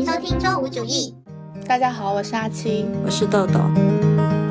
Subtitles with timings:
[0.00, 1.14] 迎收听周五主义。
[1.66, 3.60] 大家好，我是阿七，我是豆豆。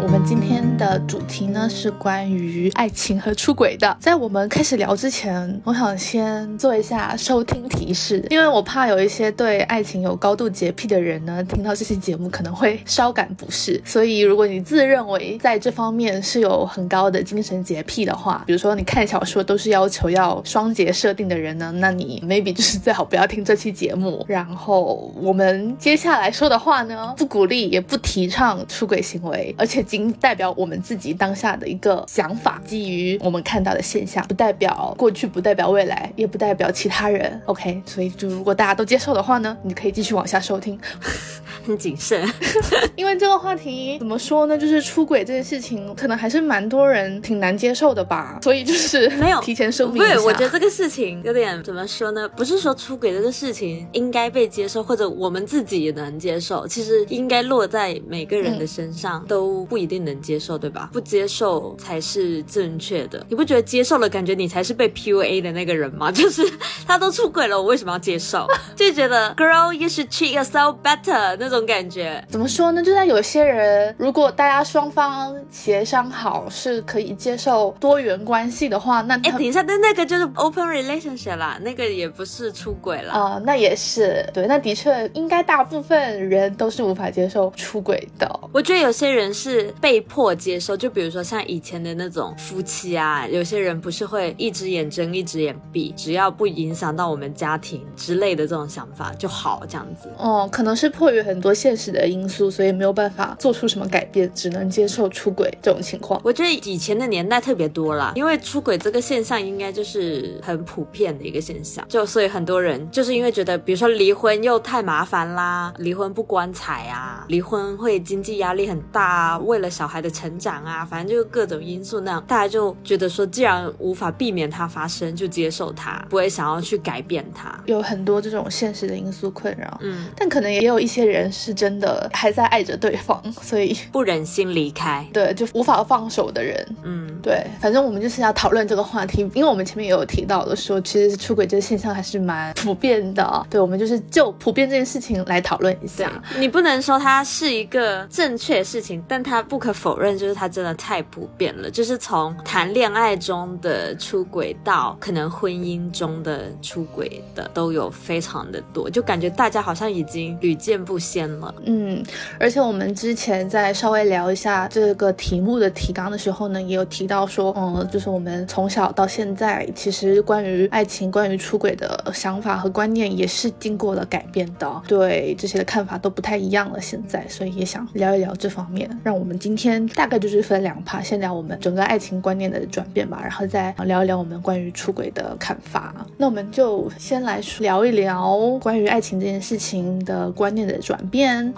[0.02, 3.96] 我们今天的主题呢是关于爱情和出轨的。
[4.00, 13.80] 在我们开始聊之前，我想先做一下收听提示，因为我怕有一些对爱情有高度洁癖的人呢，听到这期节目可能会稍感不适。
[13.86, 24.26] 所以，如果你自认为在这方面是有很高的精神洁癖的话，比如说你看小说都是要求要双节设定的人呢，那你 maybe 就是最好不要听这期节目。
[24.28, 37.42] 然后我们接下来说的话呢，不鼓励也不提倡出轨行为，而且仅代表我们自己当下的一个想法，基于我们看到的现象，不代表过去，不代表未来，也不代表其他人。
[37.46, 40.80] OK，所以就如果大家都接受的话呢，你可以继续往下收听。
[41.70, 42.28] 很谨慎，
[42.98, 44.58] 因为这个话题怎么说呢？
[44.58, 48.40] 就是出轨这件事情，可能还是蛮多人挺难接受的吧。
[48.42, 50.02] 所以就是没有提前声明。
[50.02, 52.28] 对，我觉得这个事情有点怎么说呢？
[52.30, 56.68] 不是说出轨这个事情应该被接受，或者我们自己也能接受。
[56.68, 60.90] 其实应该落在每个人的身上都不一定能接受，对吧？
[60.92, 63.24] 不接受才是正确的。
[63.30, 66.10] 你不觉得接受了，感觉你才是被 PUA 的那个人吗？
[66.12, 66.44] 就是
[66.88, 68.48] 他都出轨了，我为什么要接受？
[68.76, 72.24] 就觉得 Girl you should treat yourself better 那种感觉。
[72.30, 72.84] 怎么说呢？
[72.84, 84.48] 就在有些人，如果大家双方协商好是可以接受多元关系的话，那哎，等一下，那那个就是 open relationship 啦，那个也不是出轨了啊、那也是对。
[84.48, 88.40] 那的确，应该大部分人都是无法接受出轨的。
[88.52, 100.10] 我觉得有些人是被迫接受，就比如说像以前的那种夫妻啊，有些人不是会一只眼睁一只眼闭，只要不影响到我们家庭之类的这种想法就好，这样子。
[100.18, 106.20] 哦，可能是迫于很多现实的因素，所以没有办法做出什么改变，只能接受出轨这种情况。
[106.24, 127.60] 我觉得以前的年代特别多啦，因为出轨这个现象应该就是很普遍的一个现象，就所以很多人就是因为觉得，比如说离婚又太麻烦啦，离婚不光彩啊，离婚会经济压力很大啊，为了小孩的成长啊，反正就各种因素那样，大家就觉得说，既然无法避免它发生，就接受它，不会想要去改变它。
[127.66, 135.06] 有很多这种现实的因素困扰，嗯，但可能也有一些人是真的还在爱着对方， 所以不忍心离开。
[135.14, 143.46] 对就无法放手的人，嗯，对，反正我们就是要讨论这个话题，因为我们前面也有提到的说，其实出轨这个现象还是蛮普遍的。
[143.50, 146.12] 对，我们就是就普遍这件事情来讨论一下。
[146.38, 151.70] 你不能说它是一个正确的事情，但它不可否认，就是它真的太普遍了。
[151.72, 161.54] 就是从谈恋爱中的出轨到可能婚姻中的出轨的，都有非常的多，就感觉大家好像已经屡见不鲜了。
[161.64, 162.04] 嗯，
[162.40, 176.80] 而且我们之前在稍微聊一下这个题目的提纲的时候呢，也有提到说，嗯，就是我们从小到现在，其实关于爱情、关于出轨的想法和观念也是经过了改变的，对这些的看法都不太一样了。
[176.80, 178.90] 现在，所以也想聊一聊这方面。
[179.04, 185.94] 让我们今天大概就是分两趴，先聊我们整个爱情观念的转变吧，然后再聊一聊我们关于出轨的看法。
[186.18, 191.00] 那我们就先来聊一聊关于爱情这件事情的观念的转。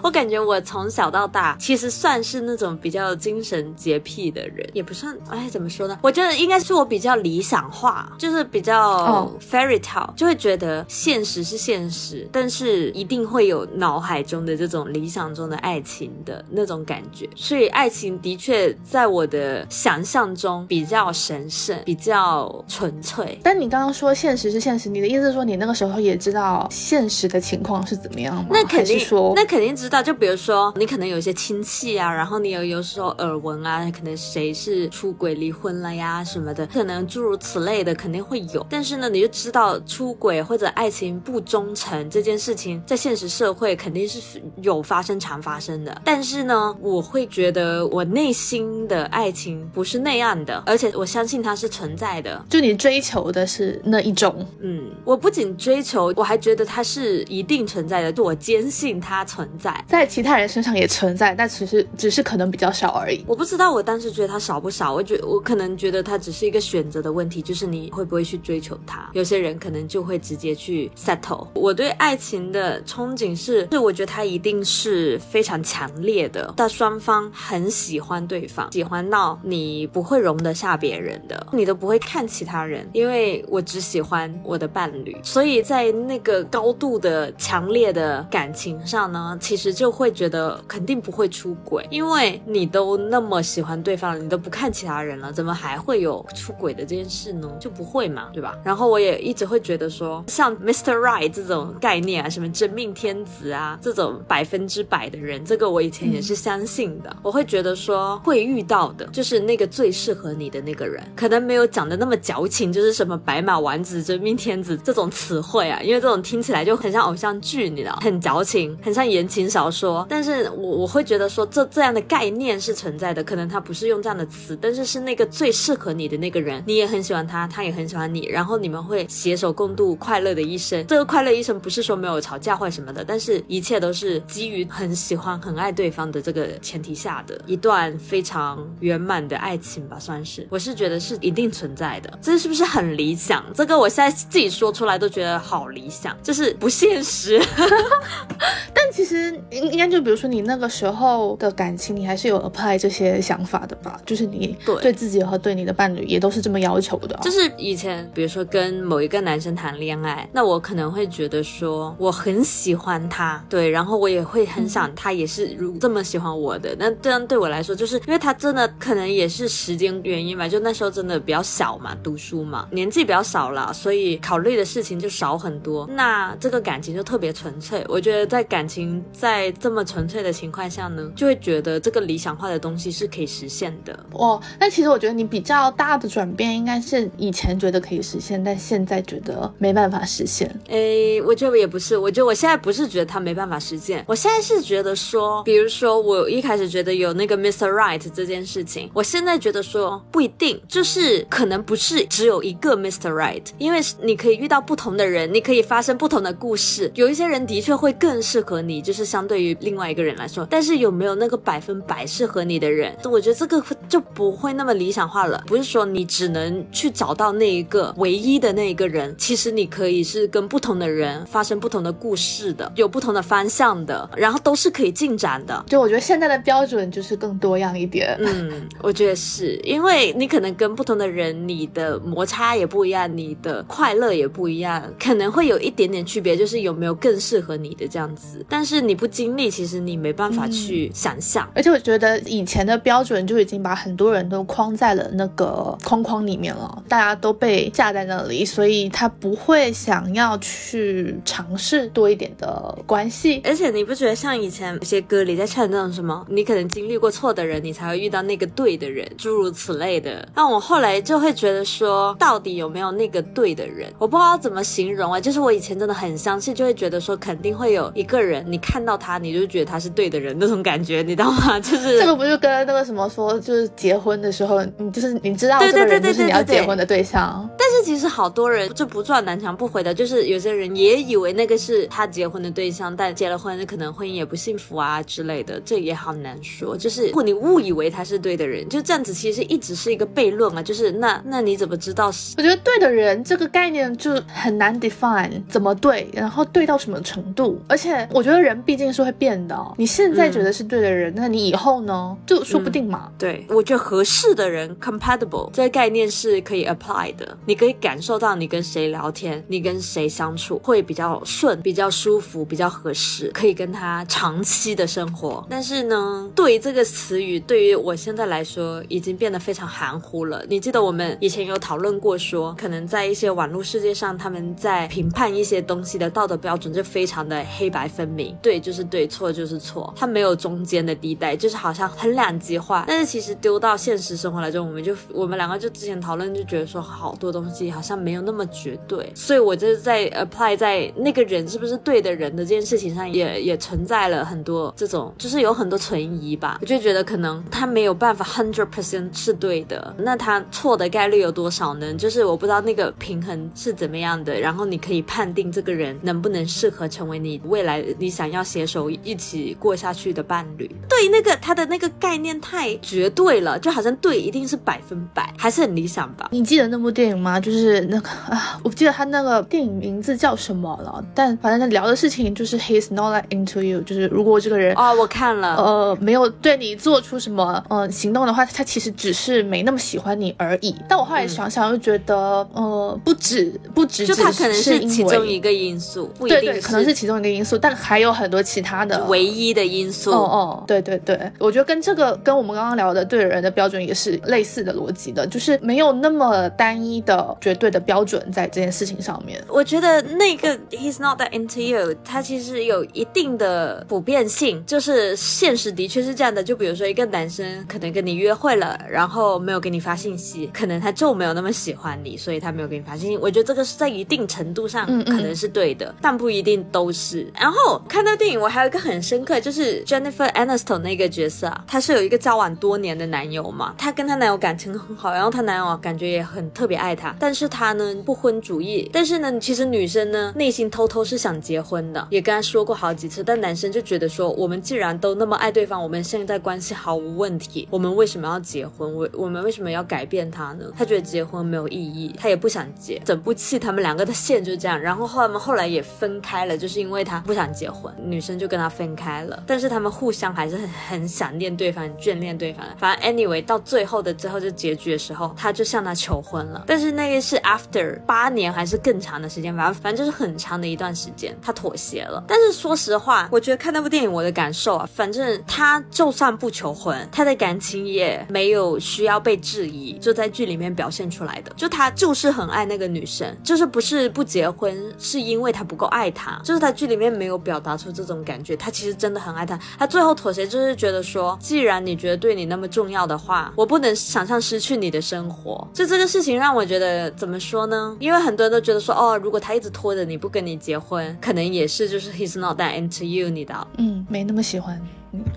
[0.02, 5.98] 我感觉我从小到大其实算是那种比较精神洁癖的人，也不算，哎，怎么说呢？
[6.02, 17.28] 我觉得应该是我比较理想化，就是比较哦 fairy tale，、就会觉得现实是现实，但是一定会有脑海中的这种理想中的爱情的那种感觉。
[17.34, 23.38] 所以爱情的确在我的想象中比较神圣，比较纯粹。
[23.42, 28.46] 但你刚刚说现实是现实，你的意思是说你那个时候也知道现实的情况是怎么样吗？
[28.50, 30.02] 那肯定说，那肯定知道。
[30.02, 38.66] 就比如说，你可能有一些亲戚啊，然后你有有时候耳闻啊，可能谁是出轨离婚了呀什么的，可能诸如此类的肯定会有。
[38.68, 46.02] 但是呢，你就知道出轨或者爱情不忠诚这件事情，在现实社会肯定是有发生、常发生的。
[46.04, 52.44] 但是呢，我会觉得我内心的爱情不是那样的，而且我相信它是存在的。
[52.48, 59.72] 就你追求的是那一种，嗯，我不仅追求，我还觉得它是一定存在的，就我坚信它存在。
[59.88, 63.24] 在其他人身上也存在，但只是只是可能比较少而已。
[63.26, 69.08] 我不知道我当时觉得他少不少，我觉我可能觉得他只是一个选择的问题，就是你会不会去追求他。
[69.14, 71.46] 有些人可能就会直接去 settle。
[71.54, 85.16] 我对爱情的憧憬是，是我觉得他一定是非常强烈的，但双方很喜欢对方，喜欢到你不会容得下别人的，你都不会看其他人，因为我只喜欢我的伴侣。
[85.22, 97.50] 所以在那个高度的强烈的感情上呢，其实就会觉得肯定不会出轨，因为你都那么喜欢对方了，你都不看其他人了，怎么还会有出轨的这件事呢？
[97.58, 98.56] 就不会嘛，对吧？
[98.64, 100.94] 然后我也一直会觉得说，像 Mr.
[100.94, 107.14] Right 这种概念啊，什么真命天子啊，这种百分之百的人，这个我以前也是相信的。
[107.22, 120.06] 我会觉得说，会遇到的就是那个最适合你的那个人，可能没有讲的那么矫情，就是什么白马王子、真命天子这种词汇啊，因为这种听起来就很像偶像剧，你知道，很矫情，很像言情小说。
[120.08, 130.84] 但是我我会觉得说，这这样的概念是存在的，可能他不是用这样的词，但是是那个最适合你的那个人，你也很喜欢他，他也很喜欢你，然后你们会携手共度快乐的一生。
[130.86, 140.46] 这个快乐一生不是说没有吵架或什么的，但是一切都是基于很喜欢、很爱对方的这个前提下的一段非常圆满的爱情吧，算是。
[140.50, 143.44] 我是觉得是一定存在的，这是不是很理想？
[143.54, 147.40] 这个我现在自己说出来都觉得好理想，就是不现实。
[148.74, 154.00] 但其实应应该就比如说你那个时候的感情，你还是有 apply 这些想法的吧？
[154.04, 157.20] 就是你对对自己和对你的伴侣也都是这么要求的啊。
[157.22, 166.74] 就是以前，比如说跟某一个男生谈恋爱，那我可能会觉得说我很喜欢他，对，然后我也会很想他也是如这么喜欢我的。
[166.78, 175.86] 那这样对我来说，就是因为他真的可能也是时间原因吧，就那时候真的比较小嘛，读书嘛，年纪比较少了，所以考虑的事情就少很多。
[175.88, 177.84] 那这个感情就特别纯粹。
[177.88, 178.81] 我觉得在感情
[179.12, 183.98] 在这么纯粹的情况下呢，就会觉得这个理想化的东西是可以实现的。
[184.12, 190.48] 哦，那其实我觉得你比较大的转变应该是以前觉得可以实现，但现在觉得没办法实现。
[190.68, 197.68] 诶，我觉得也不是，我觉得我现在不是觉得他没办法实现，我现在是觉得说，比如说我一开始觉得有那个 Mr.
[197.68, 203.10] Right 这件事情，我现在觉得说不一定，就是可能不是只有一个 Mr.
[203.10, 225.64] Right，因为你可以遇到不同的人，你可以发生不同的故事，有一些人的确会更适合你，就是相对于另外一个人来说，但是有没有那个百分百适合你的人，我觉得这个就不会那么理想化了，不是说你只能去找到那一个唯一的那一个人，其实你可以是跟不同的人发生不同的故事的，有不同的方向的，然后都是可以进展的。
[225.66, 228.16] 就我觉得现在的标准就是更多样一点。
[228.20, 238.44] 嗯， 我觉得是因为你可能跟不同的人，你的摩擦也不一样，你的快乐也不一样，可能会有一点点区别，就是有没有更适合你的这样子。
[238.48, 241.48] 但是你不经历，其实你没办法去想象。
[241.54, 253.40] 而且我觉得以前的标准就已经把很多人都框在了那个框框里面了，大家都被架在那里，所以他不会想要去尝试多一点的关系。
[253.44, 260.28] 而且你不觉得像以前有些歌里在唱那种什么，你可能经历过错的人，你才会遇到那个对的人，诸如此类的。
[260.34, 263.92] 那我后来就会觉得说，到底有没有那个对的人？
[263.98, 265.20] 我不知道怎么形容啊。
[265.20, 271.58] 就是我以前真的很相信，就会觉得说，肯定会有一个人，你看到他，你就觉得他是对的人那种感觉，你知道吗？
[271.58, 277.48] 就是 这个不就跟那个什么说，就是结婚的时候，你就是你知道这个人就是你要结婚的对象。
[277.58, 286.76] 但是其实好多人就不撞南墙不回的，就是有些人也以为那个是他结婚的对象，但结了婚可能婚姻也不幸福啊之类的，这也好难说。
[286.76, 290.62] 就是如果你误以为他是对的人，就这样子，其实一直是一个悖论嘛。
[290.62, 292.08] 就是那那你怎么知道？
[292.36, 297.58] 我觉得对的人这个概念就很难 define，怎么对，然后对到什么程度？
[297.68, 302.16] 而且我觉得人毕竟是会变的，你现在觉得是对的人，那你以后呢？
[302.26, 303.10] 就说不定嘛。
[303.18, 315.46] 对，我觉得合适的人 compatible 这个概念是可以 apply 的，你可以感受到你跟谁聊天，你跟谁相处会比较顺、比较舒服、比较合适，可以跟他长期的生活。
[315.48, 320.44] 但是呢，对于这个词语，对于我现在来说，已经变得非常含糊了。
[320.48, 332.84] 你记得我们以前有讨论过，说可能在一些网络世界上，他们在评判一些东西的道德标准就非常的黑白分明，对就是对，错就是错，它没有中间的地带，就是好像很两极化。
[332.86, 346.58] 但是其实丢到现实生活来中，我们就我们两个就之前讨论就觉得说，好多东西好像没有那么绝对，所以我就是在 apply 在那个人是不是对的人的这件事情上，也也存在了很多这种，就是有很多存疑吧。
[346.60, 351.92] 我就觉得可能他没有办法 hundred percent 是对的，那他错的概率有多少呢？
[351.94, 360.68] 就是我不知道那个平衡是怎么样的，然后你可以判定这个人能不能适合成为你未来你想要携手一起过下去的伴侣。
[360.88, 366.28] 对那个他的那个概念太绝对了，就好像对一定是百分百，还是很理想吧。
[366.32, 367.38] 你记得那部电影吗？
[367.38, 380.74] 就就是那个啊，我不记得他那个电影名字叫什么了，但反正他聊的事情就是 he's not like into you，就是如果这个人哦，我看了，呃，没有对你做出什么呃行动的话，他其实只是没那么喜欢你而已。
[380.88, 382.16] 但我后来想想，又觉得
[382.54, 390.10] 呃，不止不止，就他可能是其中一个因素，不一定对对，可能是其中一个因素，但还有很多其他的唯一的因素。
[390.10, 399.42] 哦哦，对对对，我觉得跟这个跟我们刚刚聊的对人的标准也是类似的逻辑的，就是没有那么单一的绝对的标准在这件事情上面。
[399.48, 406.42] 我觉得那个 he's not that into you，它其实有一定的普遍性，就是现实的确是这样的。
[406.42, 413.16] 就比如说一个男生可能跟你约会了，然后没有给你发信息，可能他就没有那么喜欢你，所以他没有给你发信息。
[413.16, 417.30] 我觉得这个是在一定程度上可能是对的，但不一定都是。
[417.38, 438.92] 然后看看到电影，我还有一个很深刻，就是 Jennifer Aniston 那个角色啊，她是有一个交往多年的男友嘛，她跟她男友感情很好，然后她男友感觉也很特别爱她，但是她呢不婚主义，但是呢，其实女生呢内心偷偷是想结婚的，也跟她说过好几次，但男生就觉得说，我们既然都那么爱对方，我们现在关系毫无问题，我们为什么要结婚？
[438.92, 440.64] 我我们为什么要改变他呢？
[440.76, 443.00] 他觉得结婚没有意义，他也不想结。
[443.04, 452.64] 整部戏他们两个的线就是这样，然后他们后来也分开了，就是因为他不想结婚，女生就跟他分开了，但是他们互相还是很很想念对方，眷恋对方。
[452.76, 462.22] 反正 anyway 到最后的最后就结局的时候，他就向她求婚了，但是那个是 after 八年还是更长的时间，反正反正就是很长的一段时间，他妥协了。
[462.26, 479.58] 但是说实话，我觉得看那部电影我的感受啊，反正他就算不求婚，他的感情也没有需要被质疑，就在剧里面表现出来的，就他就是很爱那个女生，就是不是不结婚，是因为他不够爱她，就是他剧里面没有表达出这种感觉，他其实真的很爱他。
[479.78, 485.66] 他最后妥协就是觉得说，既然你觉得对你那么重要的话，我不能想象失去你的生活。
[485.72, 487.96] 就这个事情让我觉得怎么说呢？
[487.98, 494.80] 因为很多人都觉得说，哦，如果他一直拖着你不跟你结婚，可能也是就是 he's not that into you，你的，嗯，没那么喜欢。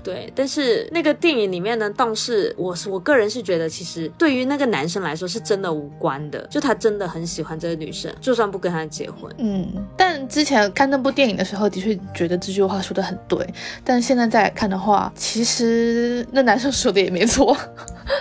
[0.04, 9.32] 对，但是那个电影里面呢，倒是我是我个人是觉得，其实对于那个男生来说是真的无关的，就他真的很喜欢这个女生，就算不跟他结婚。
[9.38, 9.68] 嗯，
[9.98, 13.48] 但之前看那部电影的时候，的确觉得这句话说的很对，
[13.84, 17.56] 但现在再来看的话，其实那男生说的也没错。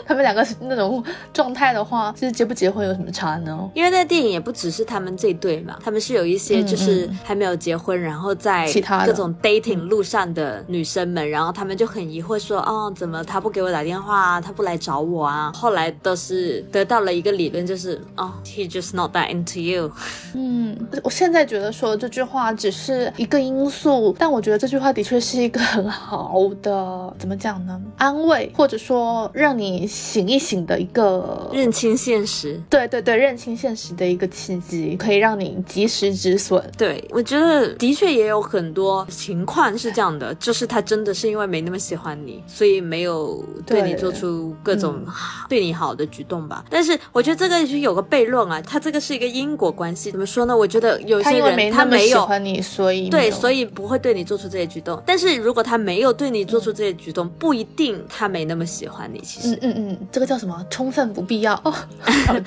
[0.06, 3.70] 他们两个那种状态的话，其实结不结婚有什么差呢？
[3.74, 15.52] 因为那电影也不只是他们这对嘛，他们是有一些就是还没有结婚，然后在其他各种 dating 路上的女生们，然后他们就很疑惑说，哦，怎么他不给我打电话啊，他不来找我啊？
[15.54, 19.90] 后来都是得到了一个理论，就是哦，he just not that into you。
[20.34, 27.80] 嗯，我现在觉得说这句话只是一个因素，但我觉得这句话的确是一个很好的，怎么讲呢？
[27.96, 32.60] 安慰，或者说让你醒一醒的一个认清现实。
[32.68, 36.62] 对对对，认清现实的一个契机，可以让你及时止损。
[36.76, 45.04] 对我觉得的确也有很多情况是这样的，就是他真的是因为没那么喜欢你，所以没有对你做出各种
[45.48, 46.64] 对你好的举动吧。
[46.70, 50.10] 但是我觉得这个是有个悖论啊，他这个是一个因果关系。
[50.10, 50.56] 怎么说呢？
[50.56, 55.02] 我觉得有些人他没有喜欢你，所以对，所以不会对你做出这些举动。
[55.06, 59.20] 但是如果他没有对你做出这些举动，不一定他没那么喜欢你。
[59.20, 60.64] 其实，嗯嗯嗯，这个叫什么？
[60.70, 61.54] 充分不必要。
[61.64, 61.74] 哦。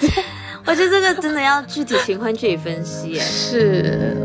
[0.65, 3.15] 我觉得这个真的要具体情况具体分析。
[3.15, 4.17] 是。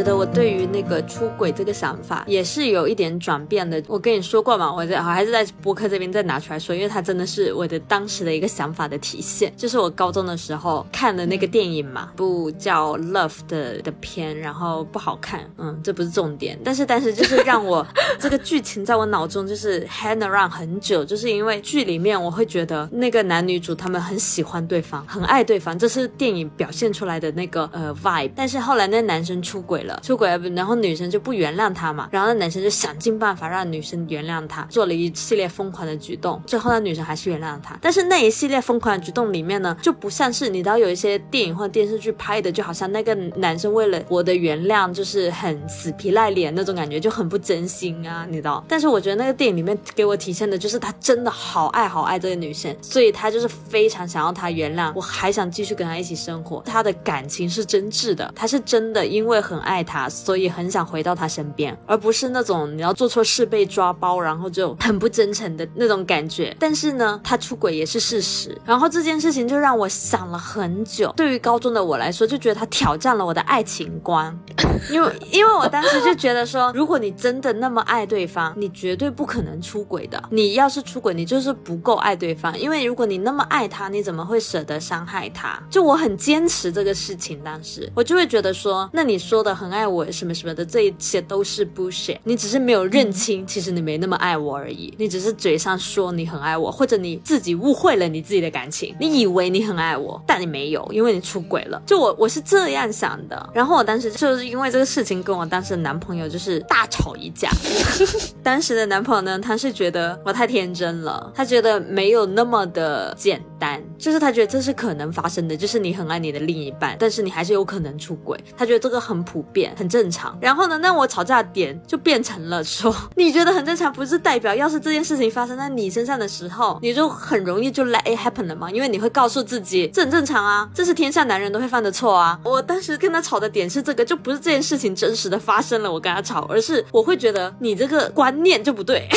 [0.00, 3.82] 觉得我对于那个出轨这个想法也是有一点转变的。
[3.86, 9.52] 我跟你说过嘛，我在还是在播客这边再拿出来说，因为它真的是我的当时的一个想法的体现。
[9.58, 16.58] 就是我高中的时候看的那个电影嘛，部叫《Love》的的片，然后不好看，嗯，这不是重点。
[16.64, 17.86] 但是 但是就是让我
[18.18, 28.30] 这个剧情在我脑中就是 hang around 很久，就是因为剧里面我会觉得那个男女主他们很喜欢对方，很爱对方，这是电影表现出来的那个呃 vibe。
[28.34, 29.82] 但是后来那男生出轨。
[29.82, 37.76] 了出轨，然后女生就不原谅他嘛，然后那男生就想尽办法让女生原谅他，做了一系列疯狂的举动，最后那女生还是原谅了他。
[37.80, 48.64] 但是那一系列疯狂的举动里面呢，就不像是你知道有一些电影或电视剧拍的，就好像那个男生为了我的原谅，就是很死皮赖脸那种感觉，就很不真心啊，你知道。
[48.68, 59.79] 但是我觉得那个电影里面给我体现的就是他真的好爱好爱这个女生，所以他就是非常想要她原谅，我还想继续跟她一起生活，他的感情是真挚的，他是真的因为很爱。
[59.80, 66.54] 爱他，所以很想回到他身边，而不是那种你要做错事被抓包，然后就很不真诚的那种感觉。
[66.60, 68.56] 但是呢，他出轨也是事实。
[68.66, 71.10] 然后这件事情就让我想了很久。
[71.16, 74.38] 对于高中的我来说，就觉得他挑战了我的爱情观，
[74.92, 80.22] 因为因为我当时就觉得说，如果你真的那么爱对方，你绝对不可能出轨的。
[80.30, 82.58] 你要是出轨，你就是不够爱对方。
[82.58, 85.58] 因为如果你那么爱他，你怎么会舍得伤害他？
[85.70, 92.18] 就我很坚持这个事情，当时我就会觉得说，那你说的很爱我什么什么的，这一切都是 bullshit。
[92.24, 94.92] 你只是没有认清，其实你没那么爱我而已。
[94.98, 98.94] 你只是嘴上说你很爱我，或者你自己误会了你自己的感情。
[98.98, 101.80] 你以为你很爱我，但你没有，因为你出轨了。
[101.86, 103.50] 就我我是这样想的。
[103.54, 107.50] 然后我当时就是因为这个事情，跟我当时的男朋友就是大吵一架。
[108.42, 118.38] 当时的男朋友呢，他是觉得我太天真了，他觉得没有那么的简单，就是他觉得这是可能发生的，就是你很爱你的另一半，但是你还是有可能出轨。
[118.56, 120.36] 他觉得这个很普遍，很正常。
[120.40, 128.70] 然后呢，那我吵架的点就变成了说，你觉得很正常，不是代表要是这件事情发生在你身上的时候，你就很容易就 let it happen 了吗？
[128.70, 132.38] 因为你会告诉自己这很正常啊，这是天下男人都会犯的错啊。
[132.44, 139.08] 我当时跟他吵的点是这个，就不是这件事情真实的发生了，我跟他吵，而是我会觉得你这个观念就不对，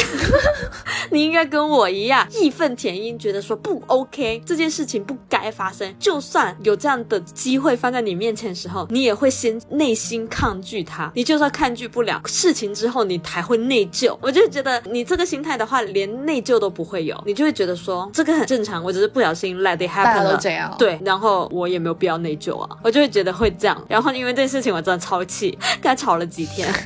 [1.12, 5.94] 你应该跟我一样义愤填膺，觉得说不 OK，这件事情不该发生。
[6.00, 11.12] 就算有这样的机会放在你面前的时候，你也会先内心抗拒它。
[11.15, 14.18] 你就算抗拒不了事情之后，你还会内疚。
[14.22, 20.34] 我就觉得你这个心态的话，连内疚都不会有，你就会觉得说这个很正常，我只是不小心 let it happen 了。
[20.34, 20.74] 都这样。
[20.77, 23.82] 对，然后我也没有必要内疚啊，我就会觉得会这样。
[23.88, 25.51] 然后因为这件事情，我真的超气，
[25.82, 26.68] 跟他吵了几天。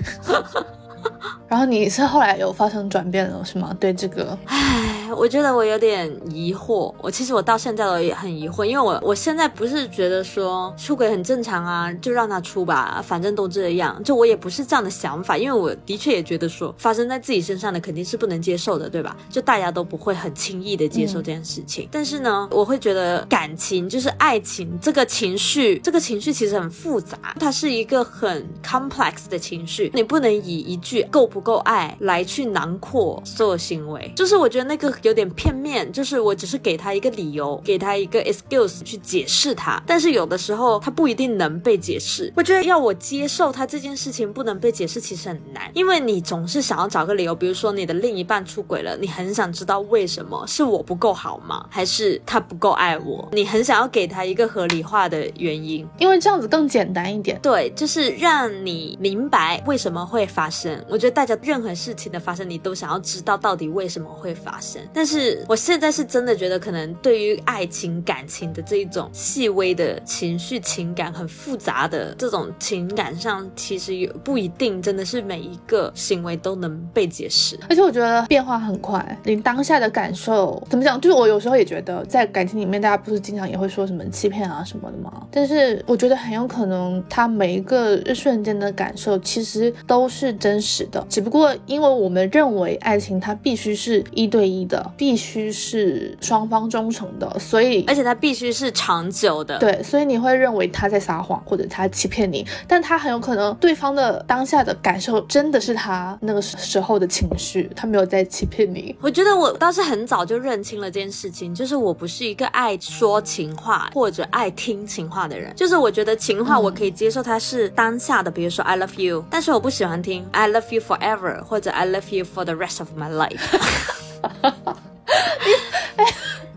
[1.48, 3.76] 然后你是后来有发生转变了是吗？
[3.80, 6.94] 对这个，唉，我觉得我有点疑惑。
[7.02, 14.02] 我其实我到现在我也很疑惑，因为我我现在不是觉得说出轨很正常啊，就让他出吧，反正都这样。
[14.04, 19.16] 就我也不是这样的想法，因为我的确也觉得说发生在自己身上的肯定是不能接受的，对吧？
[19.30, 21.88] 就大家都不会很轻易的接受这件事情。
[21.92, 34.12] 但是呢，我会觉得感情就是爱情这个情绪，这个情绪其实很复杂，它是一个很 complex 的情绪，你不能以一句够不够爱来去囊括所有行为。
[34.16, 42.32] 就是我觉得那个有点片面，就是我只是给他一个理由，给他一个 excuse 去解释他，但是有的时候他不一定能被解释。
[42.36, 51.66] 我觉得要我接受他这件事情不能被解释，其实很难，因为你总是想要找个理由，比如说你的另一半出轨了，你很想知道为什么，是我不够好吗？
[51.70, 53.28] 还是他不够爱我？
[53.32, 57.40] 你很想要给他一个合理化的原因，因为这样子更简单一点。
[57.42, 60.84] 对，就是让你明白为什么会发生。
[60.90, 64.82] 我我觉得大家任何事情的发生，你都想要知道到底为什么会发生。
[64.92, 77.56] 但是我现在是真的觉得，可能对于爱情、感情的这一种细微的情绪、情感很复杂的这种情感上，其实有不一定真的是每一个行为都能被解释。
[77.70, 81.00] 而且我觉得变化很快，你当下的感受怎么讲？
[81.00, 85.28] 就是我有时候也觉得，在感情里面，大家不是经常也会说什么欺骗啊什么的吗？
[85.30, 99.58] 但是我觉得很有可能，他每一个瞬间的感受其实都是真实的，只不过因为我们认为爱情它必须是一对一的，必须是双方忠诚的，所以而且它必须是长久的。
[99.60, 108.96] 对，所以你会认为他在撒谎或者他欺骗你，但他很有可能对方的当下的感受真的是他那个时候的情绪，他没有在欺骗你。
[109.02, 115.54] 我觉得我倒是很早就认清了这件事情，就是我不是一个爱说情话或者爱听情话的人。
[115.56, 122.96] 就是我觉得情话我可以接受，它是当下的，比如说 I love you，但是我不喜欢听 I love you forever 或者 I love you for the rest of
[122.96, 123.42] my life。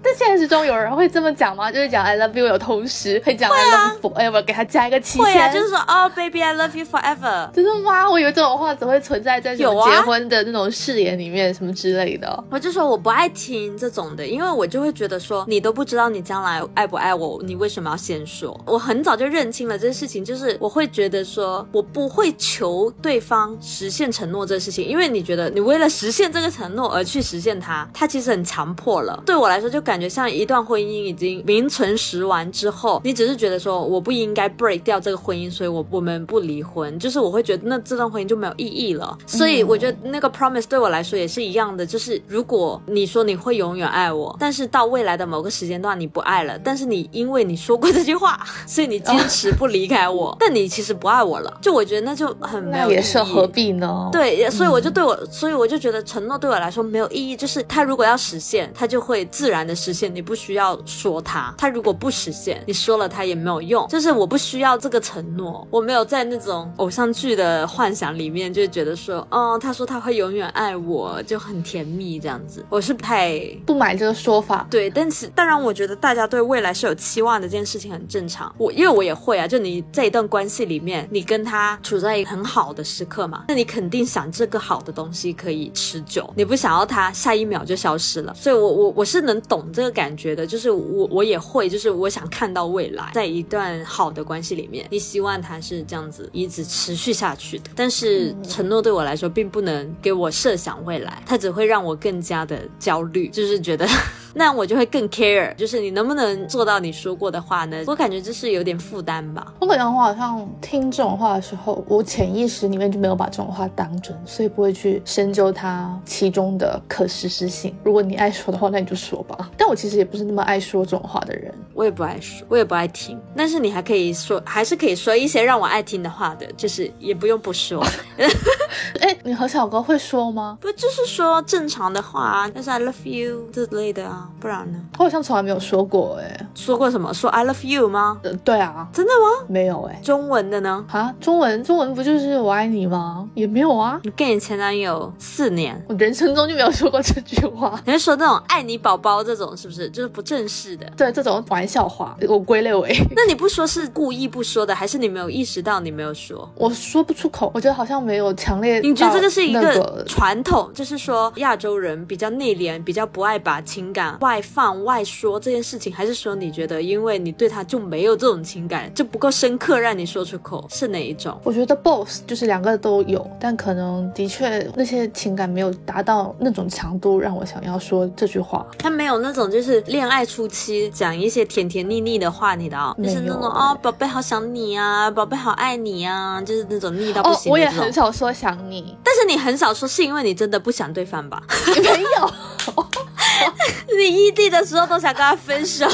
[0.02, 1.70] 但现实中有人会这么讲吗？
[1.70, 5.54] 就是讲 I love you 有同时会讲 I love you forever，给他加一个期会啊，限。
[5.54, 7.50] 就是说哦，baby I love you forever。
[7.52, 8.10] 就是哇？
[8.10, 12.44] 我以为这种话只会存在在有结婚的那种誓言里面，什么之类的。
[12.50, 18.58] 我就说我不爱听这种的，因为我就会觉得说你都不知道你将来爱不爱我，你为什么要先说？
[18.66, 29.22] 我很早就认清了这件事情，就是我会觉得说我不会求对方实现承诺这个事情，因为你觉得你为了实现这个承诺而去实现它，它其实很强迫了。
[29.26, 39.18] 对我来说，就感觉像一段婚姻已经名存实亡之后，你只是觉得说我不应该 break 掉这个婚姻，所以我我们不离婚，就是我会觉得那这段婚姻就没有意义了。
[39.26, 52.94] 所以我觉得那个 promise 对我来说也是一样的，就是如果你说你会永远爱我，但是到未来的某个时间段你不爱了， 但是你因为你说过这句话，所以你坚持不离开我，但你其实不爱我了，就我觉得那就很没有意义。
[52.94, 60.14] 也是何必呢？，对，所以我就对我，所以我就觉得承诺对我来说没有意义，就是它如果要实现，它就会自然的实现。
[60.14, 61.54] 你不需要说他。
[61.56, 63.86] 他如果不实现，你说了他也没有用。
[63.88, 72.64] 就是我不需要这个承诺，我没有在那种偶像剧的幻想里面就觉得说，哦，他说他会永远爱我，就很甜蜜这样子。
[72.68, 74.66] 我是不太不买这个说法。
[74.70, 78.52] 对，但是当然，我觉得大家对未来是有期望的，这件事情很正常。
[78.58, 88.34] 我因为我也会啊，就你在一段关系里面，你跟他处在一个很好的时刻嘛，那你肯定想这个好的东西可以持久，你不想要他下一秒就消失了。
[88.34, 97.70] 所以，我我我是能懂这个感觉的，就是我我也会，就是我想看到未来，在一段好的关系里面，你希望他是这样子一直持续下去的。
[97.74, 103.86] 但是承诺对我来说，并不能给我设想未来，它只会让我更加的焦虑，就是觉得。
[104.32, 107.82] 那我就会更 care，就是你能不能做到你说过的话呢？
[107.88, 109.52] 我感觉这是有点负担吧。
[109.58, 117.74] 我感觉我好像听这种话的时候，我潜意识里面就没有把这种话当真，所以不会去深究它其中的可实施性。
[117.82, 119.50] 如果你爱说的话，那你就说吧。
[119.60, 123.20] 但我其实也不是那么爱说这种话的人，我也不爱说，我也不爱听。
[123.36, 127.84] 但是你还可以说，还是可以说一些让我爱听的话的，就是也不用不说。
[129.02, 130.56] 哎，你和小哥会说吗？
[130.62, 134.30] 不就是说正常的话，但是 I love you 之类的啊。
[134.40, 134.80] 不然呢？
[134.98, 137.12] 我好像从来没有说过哎，说过什么？
[137.12, 138.18] 说 I love you 吗？
[138.22, 139.46] 呃，对啊，真的吗？
[139.46, 140.82] 没有哎，中文的呢？
[140.90, 143.28] 啊，中文中文不就是我爱你吗？
[143.34, 144.00] 也没有啊。
[144.04, 147.78] 你跟你前男友四年，我人生中就没有说过这句话。
[147.84, 149.88] 你是说那种爱你宝宝这种是不是？
[149.90, 150.90] 就是不正式的？
[150.96, 152.94] 对，这种玩笑话，我归类为。
[153.14, 156.48] 那你不说是故意不说的，还是你没有意识到你没有说？
[156.56, 158.80] 我说不出口，我觉得好像没有强烈。
[158.80, 171.38] 你觉得这个是一个传统，就是说亚洲人比较内敛，比较不爱把情感外放外说这件事情，还是说你觉得因为你对他就没有这种情感，就不够深刻让你说出口，是哪一种？
[171.44, 178.66] 我觉得 both 就是两个都有，但可能的确那些情感没有达到那种强度，让我想要说这句话。
[178.78, 187.52] 他没有那种就是恋爱初期讲一些甜甜腻腻的话，你的哦，就是那种哦，宝贝好想你啊，宝贝好爱你啊，就是那种腻到不行。
[187.52, 191.40] 我也很少说想你，但是你很少说，是因为你真的不想对方吧？
[191.76, 192.34] 没有。
[193.98, 195.86] 你异地的时候都想跟他分手，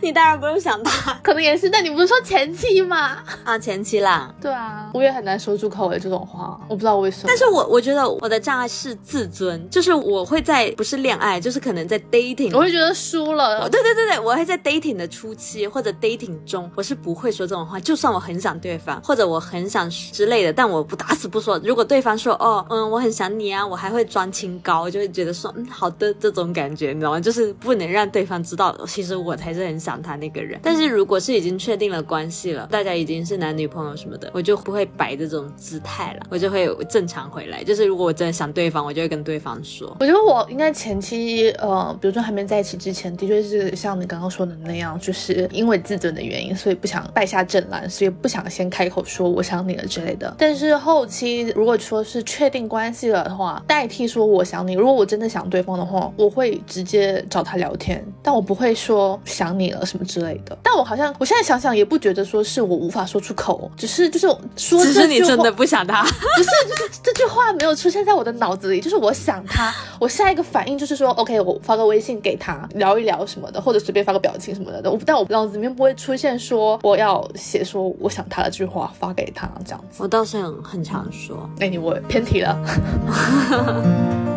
[0.00, 1.68] 你当然不用想他，可能也是。
[1.68, 3.18] 但你不是说前妻吗？
[3.44, 4.32] 啊，前妻啦。
[4.40, 7.24] 对啊，我也很难说出口的这种话，我不知道为什么。
[7.26, 13.68] 但是我我觉得我的障碍是自尊，就是我会在不是恋爱，就是可能在 dating，我会觉得输了。
[13.68, 17.78] 对对对对，我会在 dating 的初期或者 dating 中，我是不会说这种话。
[17.80, 21.58] 就算我很想对方，或者我很想之类的，但我不打死不说。
[21.64, 26.92] 如果对方说哦嗯我很想你啊，我还会装清高，就会觉得说嗯好的这种感觉。
[26.92, 27.20] 你知道吗？
[27.20, 30.58] 就是不能让对方知道，其实我才是很想他那个人。
[30.62, 37.62] 但是如果是已经确定了关系了，大家已经是男女朋友什么的，我就不会摆这种姿态了，我就会正常回来。
[37.62, 39.96] 就是如果我真的想对方，我就会跟对方说。
[40.00, 50.34] 我觉得我应该前期，呃，比如说还没在一起之前，的确是像你刚刚说的那样，就是因为自尊的原因，所以不想败下阵来，所以不想先开口说我想你了之类的。
[50.38, 56.60] 但是后期如果说是确定关系了的话，代替说我想你，如果我真的想对方的话，我会。
[56.66, 60.56] 直接找他聊天，但我不会说想你了什么之类的。
[60.62, 74.90] 但我好像我现在想想也不觉得说是我无法说出口，只是就是说，只是你真的 不想他，不是就是这句话没有出现在我的脑子里，就是我想他，我下一个反应就是说，OK，我发个微信给他聊一聊什么的，或者随便发个表情什么的。
[74.90, 80.02] 我但我脑子里面不会出现说我要写说我想他的这句话发给他这样子。
[80.02, 82.56] 我倒是很很常说，哎，你我偏题了。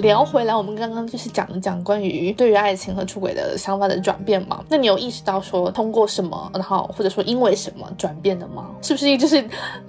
[0.00, 4.64] 聊回来，我们刚刚就是讲了讲关于对于爱情和出轨的想法的转变嘛？
[4.68, 8.70] 那你有意识到说通过什么，然后或者说因为什么转变的吗？
[8.82, 9.44] 是不是就是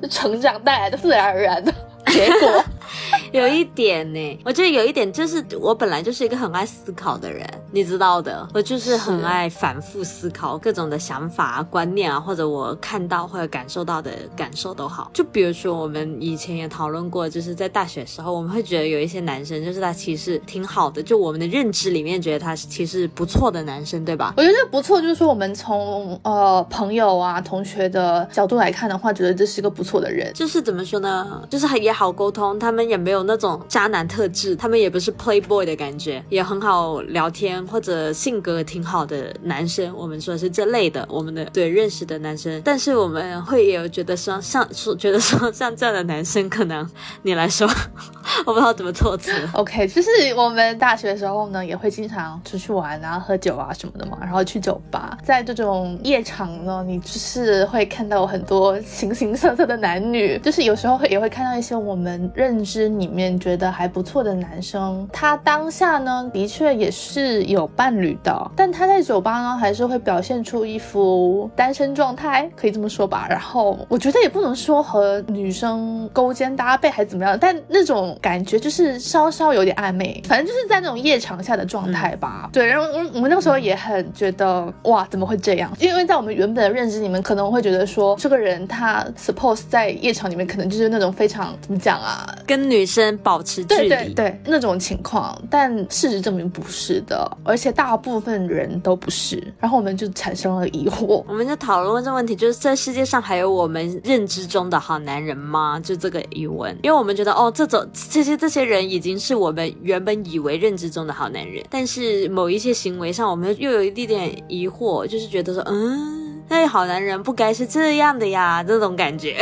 [0.09, 1.73] 成长带来的自然而然的？
[2.07, 2.63] 结果
[3.31, 15.09] 有一点呢，我觉得有一点就是我本来就是一个很爱思考的人，你知道的，我就是很爱反复思考各种的想法啊、观念啊，或者我看到或者感受到的感受都好。
[15.13, 24.33] 就比如说我们以前也讨论过，就是在大学时候，我们会觉得有一些男生就是他其实挺好的，就我们的认知里面觉得他其实不错的男生，对吧？
[24.35, 30.29] 我觉得不错，就是说我们从呃朋友啊、同学的角度来看的话，觉得这是一个不错的人。
[30.33, 31.41] 就是怎么说呢？
[31.49, 39.93] 就是很好沟通，他们也没有那种渣男特质，他们也不是 playboy 的感觉，也很好聊天，或者性格挺好的男生。
[39.95, 46.87] 我们说是这类的，我们的对认识的男生，但是我们会有觉得说，像说觉得说像这样的男生，可能
[47.23, 47.67] 你来说
[48.45, 49.31] 我不知道怎么措辞。
[49.53, 73.27] OK，就是我们大学的时候呢，也会经常出去玩啊、喝酒啊什么的嘛，然后去酒吧，在这种夜场呢，你就是会看到很多形形色色的男女，就是有时候会也会看到一些我们认知里面觉得还不错的男生，他当下呢的确也是有伴侣的，但他在酒吧呢还是会表现出一副单身状态，可以这么说吧。
[73.29, 82.49] 然后我觉得也不能说和女生勾肩搭背还是怎么样，但那种感觉就是稍稍有点暧昧，反正就是在那种夜场下的状态吧。
[82.53, 85.71] 对，然后我我们那个时候也很觉得哇，怎么会这样？
[85.79, 95.41] 因为在我们原本的认知里面，可能会觉得说这个人他 suppose 在夜场里面可能就是那种非常怎么讲啊，跟女生保持距离，对对对，那种情况。
[95.49, 99.41] 但事实证明不是的，而且大部分人都不是。
[99.57, 105.79] 然后我们就产生了疑惑，我们就讨论这个问题，就是这世界上还有我们认知中的好男人吗？
[105.79, 116.20] 就这个疑问，因为我们觉得哦，这种这些这些人已经是我们原本以为认知中的好男人，但是某一些行为上，我们又有一点点疑惑，就是觉得说，嗯。
[116.51, 119.37] 那好男人不该是这样的呀， 这种感觉。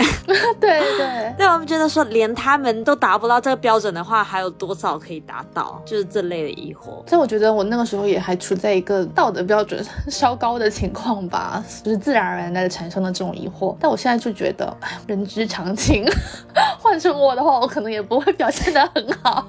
[0.61, 5.81] 对对， 对我们觉得说，连他们都达不到这个标准的话，还有多少可以达到？
[5.83, 7.03] 就是这类的疑惑。
[7.09, 13.75] 所以我觉得我那个时候也还处在一个道德标准稍高的情况吧， 就是自然而然的产生了这种疑惑。
[13.79, 14.71] 但我现在就觉得，
[15.07, 16.05] 人之常情。
[16.79, 19.47] 换成我的话，我可能也不会表现得很好。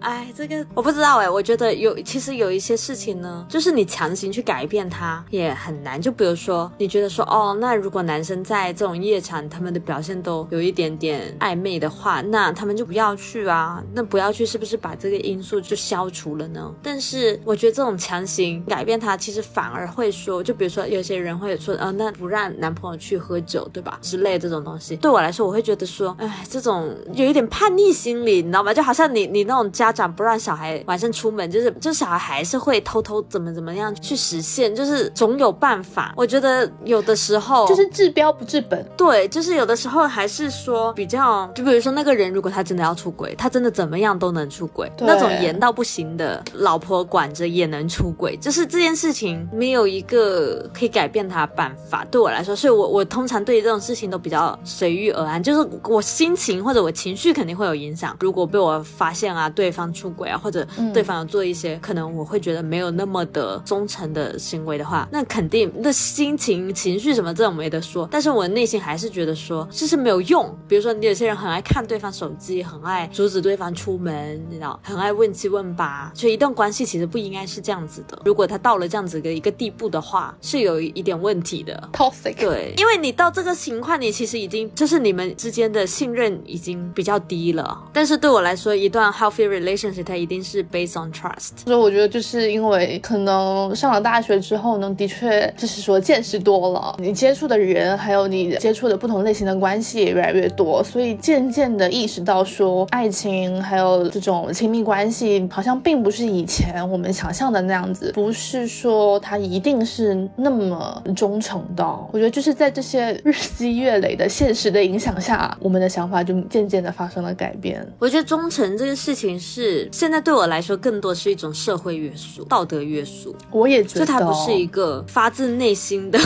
[0.00, 6.00] 哎，这个我不知道哎，我觉得有，其实有一些事情呢，就是你强行去改变它也很难。
[6.00, 13.82] 就比如说，你觉得说，哦，那如果男生在这种夜场，他们的表现都有一点点暧昧的话，那他们就不要去啊。
[13.92, 16.72] 那不要去，是不是把这个因素就消除了呢？
[16.82, 23.98] 但是我觉得这种强行改变他，其实反而会说，就比如说有些人会说，呃，那不让男朋友去喝酒，对吧？
[24.00, 28.72] 之类这种东西，对我来说，我会觉得说，哎，这种有一点叛逆心理，你知道吗？
[28.72, 35.93] 就好像你你那种家长不让小孩晚上出门，就是就小孩还是会偷偷怎么怎么样去实现，就是总有办法。
[36.16, 52.04] 我觉得有的时候就是治标不治本，对，就是有的时候还是说比较，就比如说那个人如果他真的要出轨，他真的怎么样都能出轨，那种严到不行的老婆管着也能出轨，就是这件事情没有一个可以改变他的办法。
[52.10, 58.16] 对我来说，所以我我通常对这种事情都比较随遇而安，就是我心情或者我情绪肯定会有影响。
[58.20, 68.08] 如果被我发现啊，对方出轨啊，或者对方有做一些可能我会觉得没有那么的忠诚的行为的话，那肯定那心情情绪什么这种没得说。
[68.10, 70.50] 但是我内心还是觉得说这是没有用。
[70.66, 76.10] 比如说你有些人很爱看对方手机，很爱阻止对方出门，你知道，很爱问七问八。
[76.14, 78.18] 所以一段关系其实不应该是这样子的。
[78.24, 81.90] 如果他到了这样子的一个地步的话，是有一点问题的。
[81.92, 82.36] Toxic。
[82.36, 87.82] 对，因为你到这个情况，你其实已经就是你们之间的信任已经比较低了。
[87.92, 91.64] 但是对我来说，一段 healthy relationship 它一定是 based on trust。
[91.64, 111.84] 所以我觉得就是因为可能上了大学之后呢，的确就是说见识多了，你接触的人还有你接触的不同类型的关系也越来越多，所以渐渐的意识到说，爱情还有这种亲密关系好像并不是以前我们想象的那样子，不是说它一定是那么忠诚的。
[112.12, 117.86] 我觉得就是在这些日积月累的现实的影响下，我们的想法就渐渐的发生了改变。
[117.98, 123.34] 我觉得忠诚这个事情是现在对我来说更多是一种社会约束、道德约束。
[123.50, 126.18] 我也觉得，就它不是一个发自内内心的。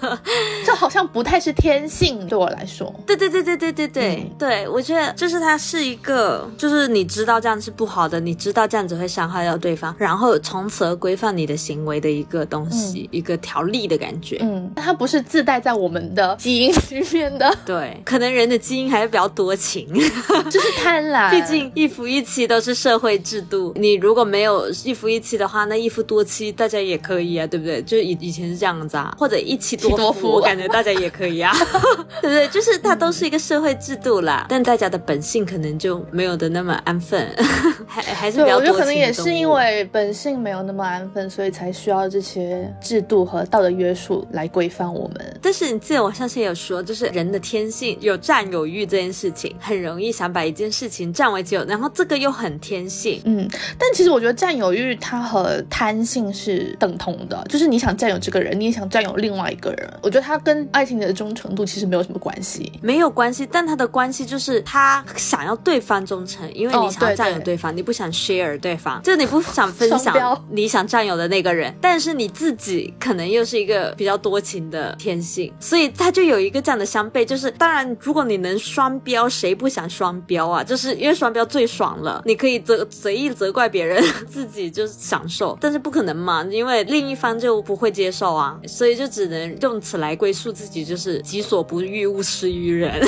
[0.64, 2.92] 这好像不太是天性对我来说。
[3.06, 4.32] 对对对对对对对。
[4.38, 14.38] 对我觉得就是它是一个就是你知道这样是不好的你知道这样子会伤害到对方然后从此而规范你的行为的一个东西一个条例的感觉。
[14.40, 17.54] 嗯它不是自带在我们的基因里面的。
[17.66, 19.86] 对可能人的基因还是比较多情。
[20.50, 21.30] 就是贪婪。
[21.30, 27.82] 毕竟一夫一妻都是社会制度你如果没有一夫一妻的话那一夫多妻大家也可以啊对不对？
[27.82, 31.52] 就以以前是这样子啊，或者一妻多夫，我感觉大家也可以啊，
[32.20, 32.48] 对不对？
[32.48, 37.26] 就是它都是一个社会制度啦，但大家的本性可能就没有的那么安分，
[37.86, 38.60] 还还是比较多。
[38.60, 45.38] 我觉得可能也是因为本性没有那么安分，所以才需要这些制度和道德约束来规范我们。
[45.40, 53.22] 但是你记得我上次有说，就是人的天性有占有欲这件事情，很容易想把一件事情占为己有，然后这个又很天性。
[53.24, 59.92] 嗯，但其实我觉得占有欲它和贪性是等同的，就是你想占有这个人，你也想占有另外一个人。
[60.02, 62.72] 我觉得他跟爱情的忠诚度其实没有什么关系。
[62.82, 80.62] 没有关系，但他的关系就是他想要对方忠诚，因为你想要占有对方，你不想 share 对方，就你不想分享 你想占有的那个人，但是你自己可能又是一个比较多情的天性，所以他就有一个这样的相悖，就是当然如果你能双标，谁不想双标啊？
[80.62, 93.01] 就是因为双标最爽了，你可以责随意责怪别人， 自己就是享受，但是不可能嘛，因为另一方就不会接受啊，所以就只能用此来归宿自己，就是己所不欲，勿施于人。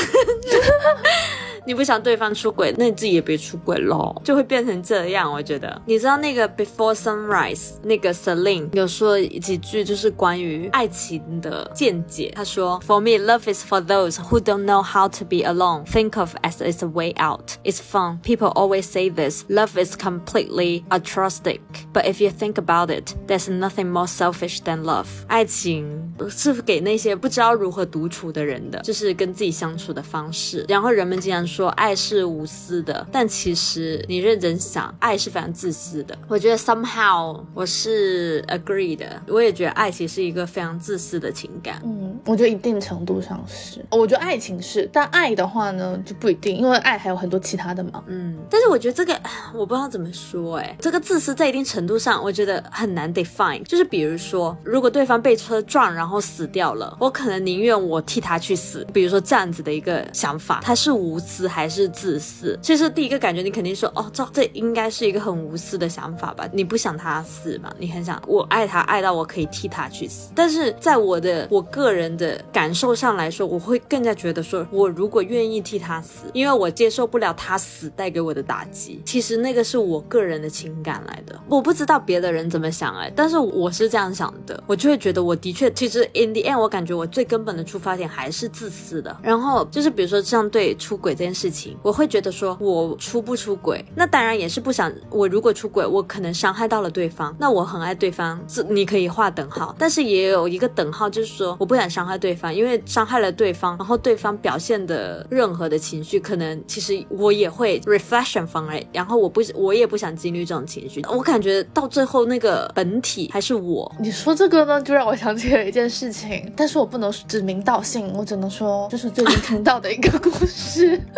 [1.67, 5.33] 你不想对方出轨，那你自己也别出轨喽，就会变成这样。
[5.33, 12.31] 我觉得，你知道那个 Before Sunrise 那个 Celine 有说几句，就是关于爱情的见解。
[12.35, 15.85] 他说：“For me, love is for those who don't know how to be alone.
[15.85, 17.53] Think of as it's a way out.
[17.63, 18.19] It's fun.
[18.21, 19.43] People always say this.
[19.49, 21.61] Love is completely altruistic.
[21.91, 25.07] But if you think about it, there's nothing more selfish than love.
[25.27, 30.64] 爱 情是给那些不知道如何独处的人的，就是跟自己相处的方式。
[30.68, 36.16] 然后人们经常说爱是无私的，但其实你认真想，爱是非常自私的。
[36.28, 41.80] 我觉得 somehow 我是 agree 的，我也觉得爱其实是一个非常自私的情感。
[41.84, 48.02] 嗯，我觉得一定程度上是，我觉得爱情是，但爱的话呢就不一定，因为爱还有很多其他的嘛。
[48.06, 49.18] 嗯，但是我觉得这个
[49.54, 53.62] 我不知道怎么说，哎，这个自私在一定程度上，我觉得很难 define。
[53.64, 58.86] 就是比如说，如果对方被车撞然后死掉了，我可能宁愿我替他去死。
[58.92, 62.58] 比如说这样子的一个想法，他是无私还是自私？
[62.62, 66.48] 其实第一个感觉，你肯定说，哦，这这应该是一个很无私的想法吧？
[66.52, 67.72] 你不想他死嘛？
[67.78, 70.30] 你很想我爱他爱到我可以替他去死。
[70.34, 79.00] 但是在我的我个人的感受上来说，我会更加觉得说，我如果愿意替他死，因为我接受不了他死带给我的打击。
[79.04, 89.16] 其实那个是我个人的情感来的，我不知道别的人怎么想哎，但是我是这样想的，我就会觉觉得我的确，其实 in the end，我感觉我最根本的出发点还是自私的。
[89.20, 121.00] 然后就是比如说像对出轨这件事情，我会觉得说我出不出轨，那当然也是不想我如果出轨，我可能伤害到了对方，那我很爱对方，这你可以画等号，但是也有一个等号，就是说我不想伤害对方，因为伤害了对方，然后对方表现的任何的情绪，可能其实我也会 reflection from it，然后我不我也不想经历这种情绪，我感觉到最后那个本体还是我，你说这个呢，就让我想起了一件事情，但是我不能指名道姓，我只能说这是最近听到的一个故事。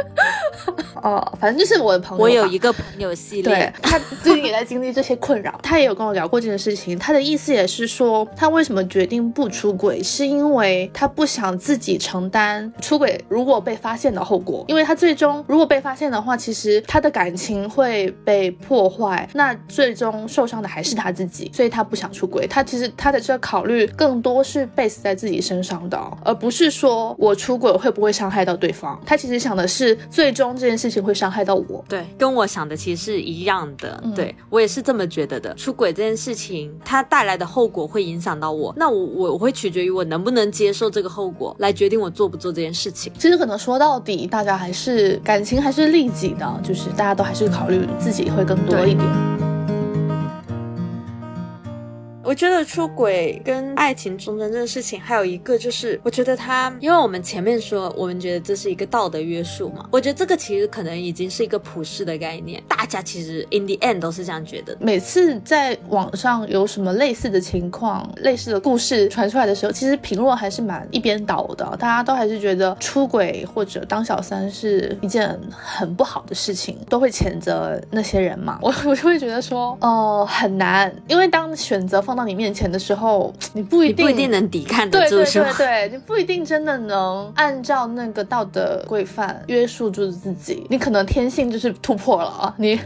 [1.03, 6.97] 哦，反正就是我的朋友，我有一个朋友系列对列，他最近也在经历这些困扰，他也有跟我聊过这件事情。
[6.97, 14.65] 他的意思也是说，他为什么决定不出轨，是因为他不想自己承担出轨如果被发现的后果。
[14.69, 22.47] 因为他最终如果被发现的话，其实他的感情会被破坏，那最终受伤的还是他自己，所以他不想出轨。
[22.47, 29.01] 他其实他的这个考虑更多是 base 在自己身上的哦，而不是说我出轨会不会伤害到对方。
[29.05, 31.85] 他其实想的是，最终这件事情会伤害到我。
[31.89, 34.01] 对，跟我想的其实是一样的。
[34.05, 35.55] 嗯对我也是这么觉得的。
[35.55, 43.13] 出轨这件事情，它带来的后果会影响到我，那我我我会取决于我能不能接受这个后果，来决定我做不做这件事情。
[43.19, 49.52] 其实可能说到底，大家还是感情还是利己的，就是大家都还是考虑自己会更多一点。
[52.25, 64.77] 我觉得出轨跟爱情忠贞这个事情，还有一个就是，我觉得他，因为我们前面说，我们觉得这是一个道德约束嘛，我觉得这个其实可能已经是一个普世的概念，大家其实 in the end 都是这样觉得。
[64.81, 78.59] 每次在网上有什么类似的情况、类似的故事传出来的时候，其实评论还是蛮一边倒的，大家都还是觉得出轨或者当小三是一件很不好的事情，都会谴责那些人嘛。
[78.63, 85.67] 我我就会觉得说，哦、很难，因为当选择放到你面前的时候， 你不一定不一定能抵抗得对对住，是吗对？
[85.67, 92.79] 对，你不一定真的能按照那个道德规范约束住自己，你可能天性就是突破了啊， 你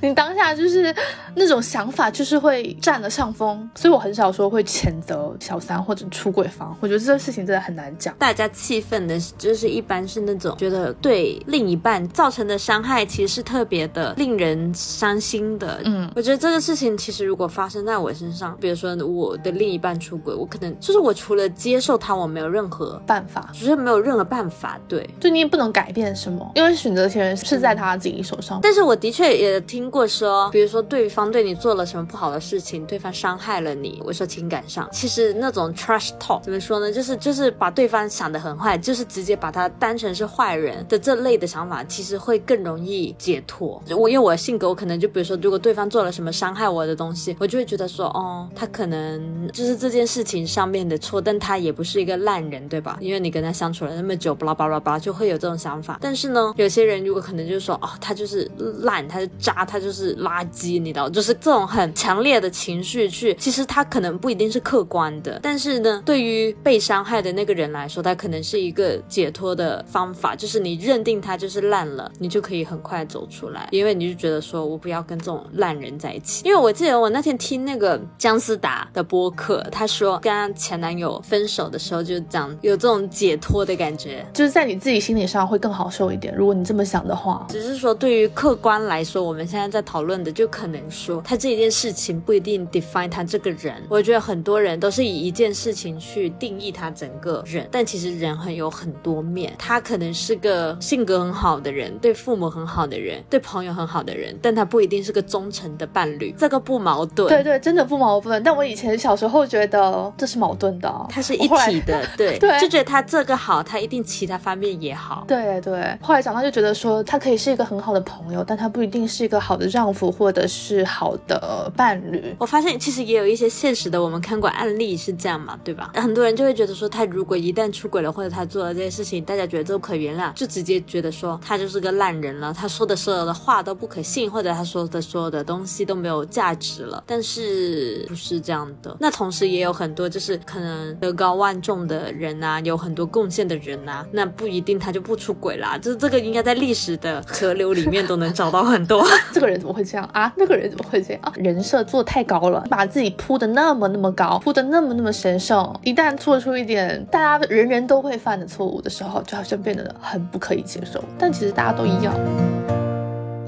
[0.00, 0.94] 你当下就是
[1.34, 8.14] 那种想法就是会占了上风，所以我很少说会谴责小三或者出轨方，我觉得这个事情真的很难讲。
[8.18, 15.82] 大家气愤的，就是一般是那种觉得对另一半造成的伤害，其实是特别的令人伤心的。
[15.84, 24.78] 嗯，我觉得这个事情其实如果发生在我身上，比如如说我的另一半出轨，我可能就是我除了接受他，我没有任何办法，就是没有任何办法。
[24.88, 28.58] 对，就你也不能改变什么，因为选择权是在他自己手上。
[28.62, 36.90] 但是我的确也听过说，比如说对方对你做了什么不好的事情，对方伤害了你，我说情感上，其实那种 trash talk 怎么说呢？
[36.90, 43.82] 就是就是把对方想得很坏，就是直接把他当成是坏人的这类的想法，其实会更容易解脱。
[43.90, 52.98] 我因为我的性格，我可能就比如说，如果对方做了什么伤害我的东西，我就会觉得说，哦，他可能就是这件事情上面的错，但他也不是一个烂人，对吧？
[53.00, 55.98] 因为你跟他相处了那么久，巴拉巴拉巴拉，就会有这种想法。
[56.00, 76.42] 但是呢，有些人如果可能就是说，哦，他就是烂，他是渣，他就是垃圾，你知道，就是这种很强烈的情绪去，其实他可能不一定是客观的，但是呢，对于被伤害的那个人来说，他可能是一个解脱的方法，就是你认定他就是烂了，你就可以很快走出来，因为你就觉得说我不要跟这种烂人在一起。
[76.44, 86.34] 因为我记得我那天听那个姜思达的播客，他说跟他前男友分手的时候，就讲有这种解脱的感觉，就是在你自己心理上会更好受一点。
[86.34, 93.74] 如果你这么想的话，只是说对于客观来说，我们现在在讨论的就可能说他这一件事情不一定 define 他这个人。
[93.88, 99.54] 我觉得很多人都是以一件事情去定义他整个人，但其实人很有很多面。
[99.56, 106.34] 他可能是个性格很好的人，对父母很好的人，对朋友很好的人，但他不一定是个忠诚的伴侣。
[106.36, 107.28] 这个不矛盾。
[107.28, 108.31] 对对，真的不矛盾。
[108.40, 112.00] 但我以前小时候觉得这是矛盾的，它是一体的。
[112.16, 115.24] 对 对，就觉得他这个好，他一定其他方面也好。
[115.26, 122.34] 对对，后来长大就觉得说他可以是一个很好的朋友，但他不一定是一个好的丈夫或者是好的伴侣。
[122.38, 125.90] 我发现其实也有一些现实的，我们看过案例是这样嘛，对吧？
[125.94, 137.02] 很多人就会觉得说，他如果一旦出轨了，或者他做了这些事情，大家觉得都不可原谅，就直接觉得说他就是个烂人了，他说的所有的话都不可信，或者他说的所有的东西都没有价值了。
[137.06, 138.96] 但是不是是这样的？
[139.00, 145.76] 那同时也有很多就是可能德高望重的人啊，有很多贡献的人啊，那不一定他就不出轨啦。
[145.76, 149.04] 就是这个应该在历史的河流里面都能找到很多。
[149.32, 150.32] 这个人怎么会这样啊？
[150.36, 151.32] 那个人怎么会这样啊？
[151.36, 161.02] 人设做太高了，把自己铺的那么那么高，铺的那么那么神圣，一旦做出一点大家人人都会犯的错误的时候，就好像变得很不可以接受。
[161.18, 162.14] 但其实大家都一样。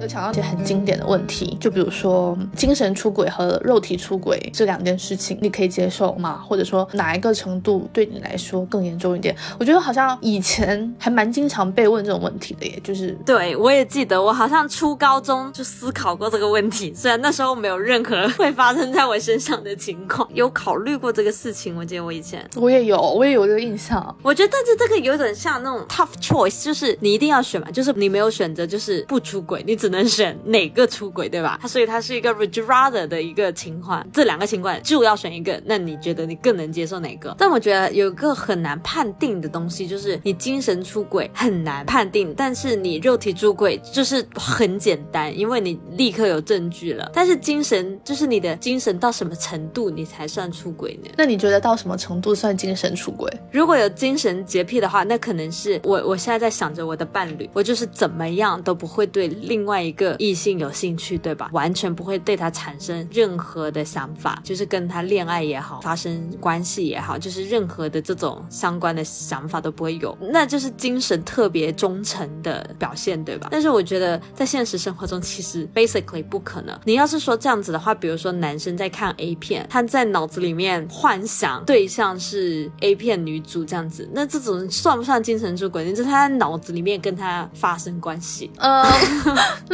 [0.04, 6.42] 有想到一些很经典的问题，就比如说精神出轨和肉体出轨这两件事情，你可以接受吗？
[6.46, 9.34] 或者说哪一个程度对你来说更严重一点？
[9.58, 21.74] 我觉得好像以前还蛮经常被问这种问题的，耶，就是对我也记得，我好像初高中就思考过这个问题，虽然那时候没有任何 会发生在我身上的情况，有考虑过这个事情。
[21.76, 24.14] 我记得我以前我也有，我也有这个印象。
[24.22, 31.58] 我觉得，但是这个有点像那种 tough choice，就是你一定要选嘛，就是你没有选择，就是不出轨，你只能选哪个出轨，对吧？
[31.60, 35.60] 它所以它是一个 rather 的一个情况，这两个情况就要选一个。
[35.66, 37.34] 那你觉得你更能接受哪个？
[37.36, 47.10] 但我觉得有个很难判定的东西，就是你精神出轨很难判定，但是你肉体出轨就是很简单，因为你立刻有证据了。
[47.12, 51.10] 但是精神就是你的精神到什么程度你才算出轨呢？
[51.16, 53.30] 那你觉得到什么程度算精神出轨？
[53.52, 60.16] 如果有精神洁癖的话，那可能是我我现在在想着我的伴侣，我就是怎么样都不会对另外一个。
[60.18, 61.50] 异性有兴趣，对吧？
[61.52, 73.48] 完全不会对他产生任何的想法，就是跟他恋爱也好，发生关系也好，就是任何的这种相关的想法都不会有，那就是精神特别忠诚的表现，对吧？
[73.50, 76.78] 但是我觉得在现实生活中，其实 basically 不可能。
[76.84, 85.90] 你要是说这样子的话，比如说男生在看 A 片，他在脑子里面幻想对象是 A 片女主这样子，那这种算不算精神出轨？
[85.90, 88.84] 就是他在脑子里面跟他发生关系，嗯。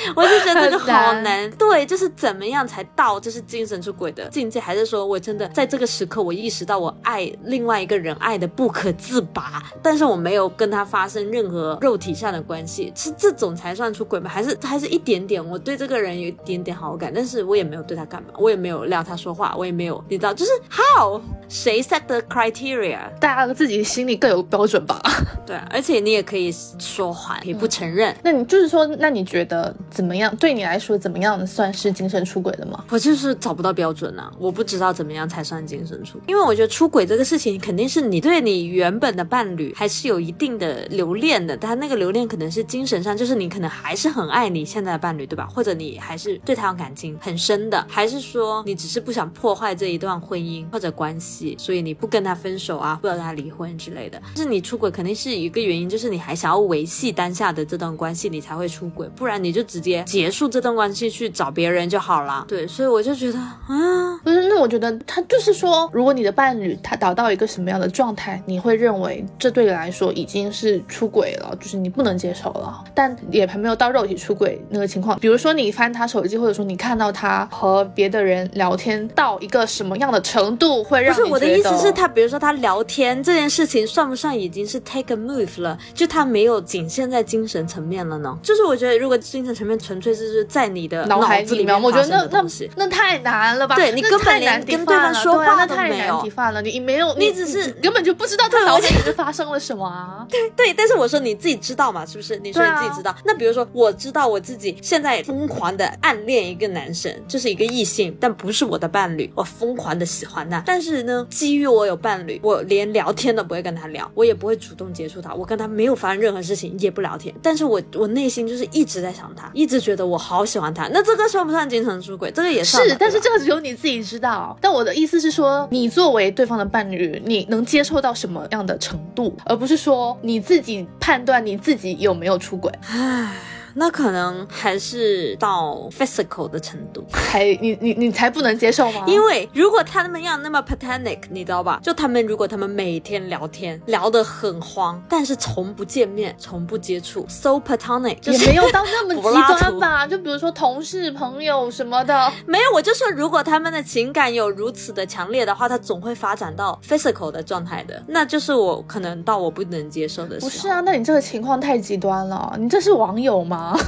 [0.16, 14.30] 我就觉得这个好难，对，就是怎么样才到就是精神出轨的境界，还是说我真的在这个时刻我意识到我爱另外一个人爱的不可自拔，但是我没有跟他发生任何肉体上的关系，是这种才算出轨吗？
[14.30, 22.98] 还是还是一点点我对这个人有一点点好感，但是我也没有对他干嘛，我也没有撩他说话，我也没有，你知道，就是 how 谁 set the criteria？
[23.20, 25.00] 大家自己心里各有标准吧。
[25.46, 28.14] 对，而且你也可以说谎，可以不承认。
[28.22, 29.74] 那你就是说，那你觉得？
[29.90, 30.34] 怎么样？
[30.36, 32.84] 对你来说，怎么样算是精神出轨的吗？
[32.90, 36.22] 我就是找不到标准啊，我不知道怎么样才算精神出轨。
[36.28, 41.56] 因为我觉得出轨这个事情，肯定是你对你原本的伴侣还是有一定的留恋的。
[41.56, 45.48] 他那个留恋可能是精神上，就是你可能还是很爱你现在的伴侣，对吧？
[45.52, 54.22] 或者你还是对他有感情很深的，还是说你只是不想破坏这一段婚姻或者关系，所以你不跟他分手啊，不要跟他离婚之类的。
[54.36, 59.79] 但是你出轨肯定是一个原因，就是你还想要维系当下的这段关系，你才会出轨，不然你就只。
[59.80, 62.44] 直接结束这段关系去找别人就好了。
[62.46, 75.18] 对，所以我就觉得啊，不是那我觉得他就是说，如果你的伴侣他达到一个什么样的状态，你会认为这对你来说已经是出轨了，就是你不能接受了，但也还没有到肉体出轨那个情况。
[75.18, 85.78] 比如说你翻他手机，或者说你看到他和别的人聊天到一个什么样的程度，会让不是我的意思是，他比如说他聊天这件事情算不算已经是 take a move 了？
[85.94, 88.38] 就他没有仅限在精神层面了呢？
[88.42, 92.44] 就是我觉得如果精神层面纯粹是在你的脑海里面，我觉得那那
[92.76, 93.76] 那太难了吧？
[93.76, 100.26] 对你根本连跟对方说话都没有，了，你没有，你只是根本就不知道他脑子里面发生了什么啊？
[100.30, 102.04] 对对，但是我说你自己知道嘛？
[102.04, 102.36] 是不是？
[102.38, 103.14] 你说你自己知道？
[103.24, 110.62] 那比如说我知道我自己现在疯狂的暗恋一个男生，就是一个异性，但不是我的伴侣，我疯狂的喜欢他。
[110.66, 117.34] 但是呢，基于我有伴侣，我连聊天都不会跟他聊，我也不会主动接触他，我跟他没有发生任何事情，也不聊天。
[117.42, 120.88] 但是我我内心就是一直在想他，一直觉得我好喜欢他。
[120.90, 122.30] 那这个算不算精神出轨？
[122.30, 124.56] 这个也是，但是这个只有你自己知道。
[124.58, 132.72] 但我的意思是说，你作为对方的伴侣，你能接受到什么样的程度，而不是说你自己判断你自己有没有出轨。
[132.88, 133.30] 唉。
[133.74, 139.04] 那可能还是到 physical 的程度，才你你你才不能接受吗？
[139.06, 141.78] 因为如果他们要那么 platonic，你知道吧？
[141.82, 150.06] 就他们如果他们每天聊天聊得很慌，但是从不见面，从不接触，so platonic，也没有到那么 极端吧？
[150.06, 152.64] 就比如说同事、朋友什么的，没有。
[152.72, 158.00] 我就说，如果他们的情感有如此的强烈的话，他总会发展到 physical 的状态的。
[158.06, 160.38] 那就是我可能到我不能接受的。
[160.38, 162.56] 不是啊，那你这个情况太极端了。
[162.58, 163.59] 你这是网友吗？
[163.60, 163.78] 啊，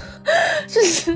[0.69, 1.11] 就 是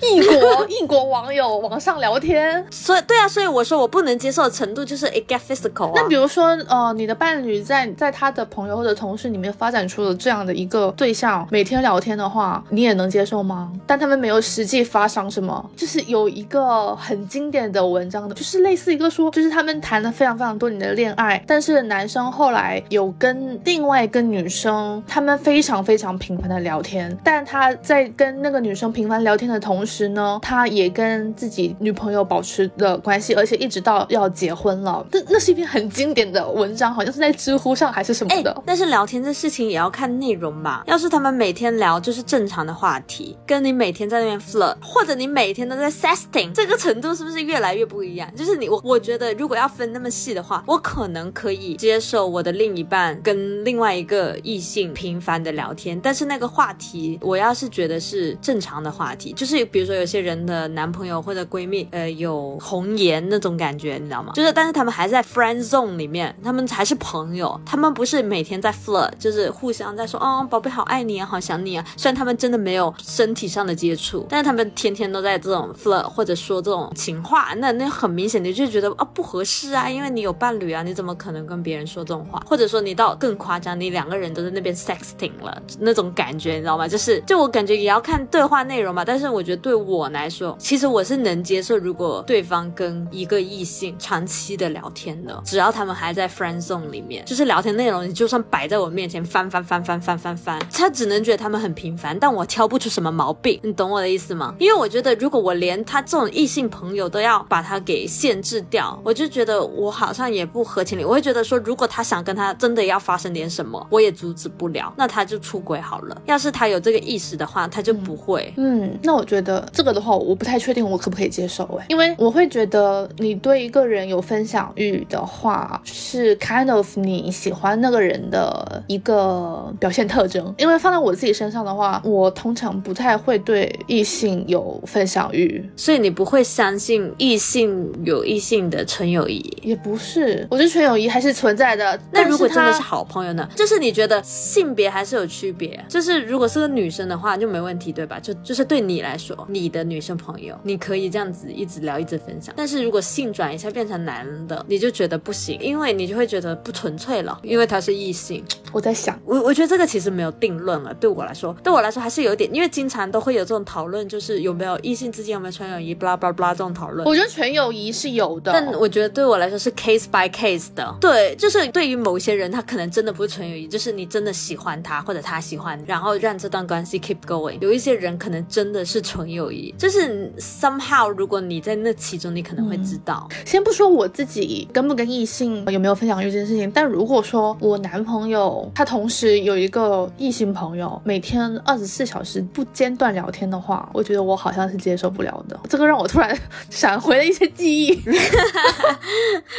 [0.00, 5.92] 异国异国网友网上聊天，所以对啊，所以我说我不能接受的程度就是 it get physical。
[5.94, 13.70] 那比如说，呃，你的伴侣在在他的朋友或者同事里面发展出了这样的一个对象，每天聊天的话，你也能接受吗？
[13.86, 35.06] 但他们没有实际发生什么，就是有一个很经典的文章的，就是类似一个说，就是他们谈了非常非常多年的恋爱，但是男生后来有跟另外一个女生，他们非常非常频繁的聊天，但他在在跟那个女生频繁聊天的同时呢，他也跟自己女朋友保持了关系，而且一直到要结婚了。
[35.12, 38.62] 那那是一篇很经典的文章，好像是在知乎上还是什么的。
[38.64, 40.82] 但是聊天这事情也要看内容吧。
[40.86, 48.34] 要是他们每天聊就是正常的话题，跟你每天在那边 flirt，或者你每天都在 sexting，这个程度是不是越来越不一样？
[48.34, 64.32] 就是你我我觉得如果要分那么细的话，我可能可以接受我的另一半跟另外一个异性频繁的聊天，但是那个话题我要是觉觉得是正常的话题，就是比如说有些人的男朋友或者闺蜜，呃，有红颜那种感觉，你知道吗？
[64.34, 71.84] 就是，但是他们还在 friend zone 里面，他们还是朋友，他们不是每天在 flirt，就是互相在说，哦，宝贝，好爱你啊，好想你啊。
[71.96, 82.40] 虽然他们真的没有身体上的接触，但是他们天天都在这种 flirt 或者说这种情话，那那很明显你就觉得啊不合适啊，因为你有伴侣啊，你怎么可能跟别人说这种话？
[82.46, 86.86] 或者说你到更夸张，你两个人都在那边 sexting 了，那种感觉，你知道吗？
[86.86, 87.71] 就是，就我感觉。
[87.76, 104.54] 也要看对话内容吧，但是我觉得对我来说，其实我是能接受，如果对方跟一个异性长期的聊天的，只要他们还在 friend zone 里面，就是聊天内容，你就算摆在我面前翻翻翻翻翻翻翻，他只能觉得他们很平凡，但我挑不出什么毛病，你懂我的意思吗？
[104.58, 111.04] 因为我觉得，如果我连他这种异性朋友都要把他给限制掉，我就觉得我好像也不合情理。
[111.04, 116.20] 我会觉得说，如果他想跟他真的要发生点什么，我也阻止不了，那他就出轨好了。
[116.26, 117.61] 要是他有这个意识的话。
[117.68, 130.52] 他就不会，嗯，那我觉得这个的话，我不太确定我可不可以接受哎，因为我会觉得你对一个人有分享欲的话，是 kind of 你喜欢那个人的一个表现特征。
[130.58, 141.98] 因为放在我自己身上的话，我通常不太会对异性有分享欲，所以你不会相信异性有异性的纯友谊，也不是，我觉得纯友谊还是存在的。
[142.10, 143.48] 那如果真的是好朋友呢？
[143.54, 147.51] 就是你觉得性别还是有区别，就是如果是个女生的话就。
[147.52, 148.18] 没问题，对吧？
[148.18, 152.54] 就就是对你来说，你的女生朋友，你可以这样子一直聊，一直分享。
[152.56, 158.42] 但是如果性转一下变成男的，你就觉得不行，因为你就会觉得不纯粹了，因为他是异性。
[158.72, 160.94] 我在想，我我觉得这个其实没有定论了。
[160.94, 167.06] 对我来说，对我来说还是有点，因为经常都会有这种讨论，就是有没有异性之间有没有纯友谊，巴拉巴拉巴拉这种讨论。
[167.06, 170.96] 我觉得纯友谊是有的，但我觉得对我来说是 case by case 的。
[171.00, 177.41] 对，就是对于某些人，他可能真的不是纯友谊，就是你真的喜欢他，或者他喜欢，然后让这段关系 keep going。
[177.60, 183.28] 有一些人可能真的是纯友谊，就是 somehow 如果你在那其中，你可能会知道。
[183.44, 195.58] 先不说我自己跟不跟异性有没有分享欲这件事情，但如果说我男朋友他同时有一个异性朋友，每天二十四小时不间断聊天的话，我觉得我好像是接受不了的。
[195.68, 196.38] 这个让我突然
[196.70, 198.02] 闪回了一些记忆。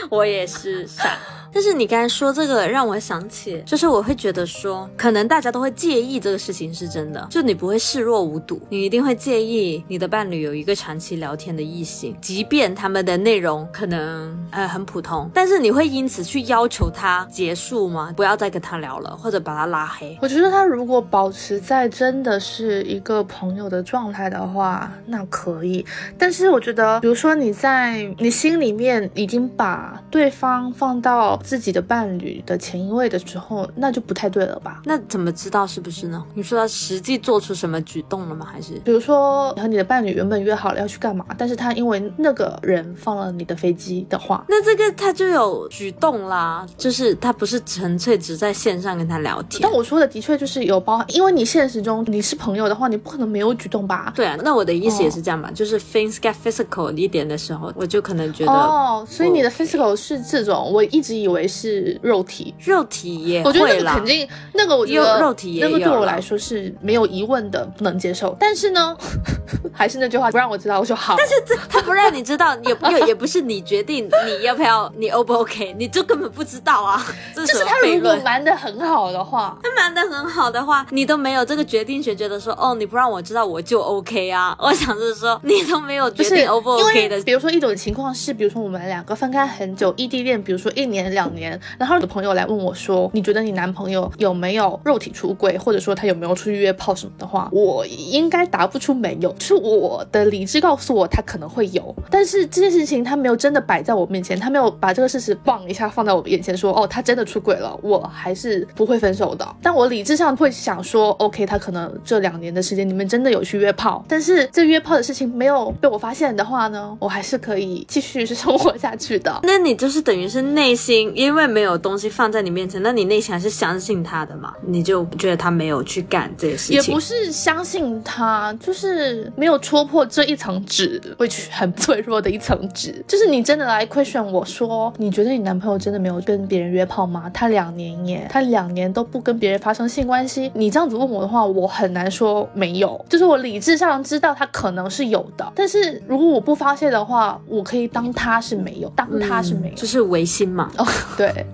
[0.10, 1.18] 我也是傻。
[1.54, 18.12] 但是你刚才说这个让我想起，就是我会觉得说，可能大家都会介意这个事情是真的，就你不会视若无睹，你一定会介意你的伴侣有一个长期聊天的异性，即便他们的内容可能呃很普通，但是你会因此去要求他结束吗？
[18.18, 20.18] 不要再跟他聊了，或者把他拉黑？
[20.22, 25.86] 我觉得他如果保持在真的是一个朋友的状态的话，那可以。
[26.18, 31.39] 但是我觉得，比如说你在你心里面已经把对方放到。
[31.44, 34.82] 自己的伴侣的前一位的时候，那就不太对了吧？
[34.86, 36.24] 那怎么知道是不是呢？
[36.34, 38.48] 你说他实际做出什么举动了吗？
[38.52, 49.60] 还是比如说和你的伴侣原本约好了要去干嘛，但是他因为那个人放了你的飞机的话，那这个他就有举动啦，就是他不是纯粹只在线上跟他聊天。
[49.62, 54.14] 但我说的的确就是有包含，因为你现实中你是朋友的话，你不可能没有举动吧？
[54.16, 61.33] 对啊，那我的意思也是这样吧，就是 things get physical 一点的时候，我就可能觉得哦，所以你的 physical 是这种，我一直以为。
[61.34, 68.36] 为是肉体，肉体也，我觉得那个肯定，那个我觉得肉体也那个对我来说是没有疑问的，不能接受。
[68.40, 68.96] 但是呢，
[69.74, 71.16] 还是那句话，不让我知道，我说好。
[71.18, 77.04] 但是这他不让你知道，也 也也不是你决定你要不要，你 O 不 OK，你就根本不知道啊。
[77.36, 84.56] 就是他如果瞒得很好的话，他瞒得很好的话，你都没有这个决定权，觉得说哦，你不让我知道我就 OK 啊。
[84.60, 87.20] 我想是说，你都没有决定 O 不 OK 的。
[87.24, 91.22] 比如说一种情况是，比如说我们两个分开很久，异地恋，比如说一年两。
[91.24, 121.12] 两年，然后有朋友来问我说：“你觉得你男朋友有没有肉体出轨，或者说他有没有出去约炮什么的话？”我应该答不出没有，是我的理智告诉我他可能会有，但是这件事情他没有真的摆在我面前，他没有把这个事实棒一下放在我眼前说：“哦，他真的出轨了，我还是不会分手的。”但我理智上会想说：“OK，他可能这两年的时间你们真的有去约炮，但是这约炮的事情没有被我发现的话呢，我还是可以继续是 生活下去的。”那你就是等于是内心。
[121.14, 124.53] 因为没有东西放在你面前，那你内心还是相信他的嘛？
[124.66, 133.03] 你就觉得他没有去干这些事情，也不是相信他，就是没有戳破这一层纸，会去很脆弱的一层纸。
[133.07, 137.30] 就是你真的来 question 我说，你觉得你男朋友真的没有跟别人约炮吗？
[137.34, 140.51] 他两年耶，他两年都不跟别人发生性关系。
[140.55, 143.03] 你这样子问我的话，我很难说没有。
[143.09, 150.72] 就是我理智上知道他可能是有的，但是如果我不发泄的话，我可以当他是没有，当他是没有，就是违心嘛。
[151.04, 151.16] 哦。
[151.18, 151.45] 对。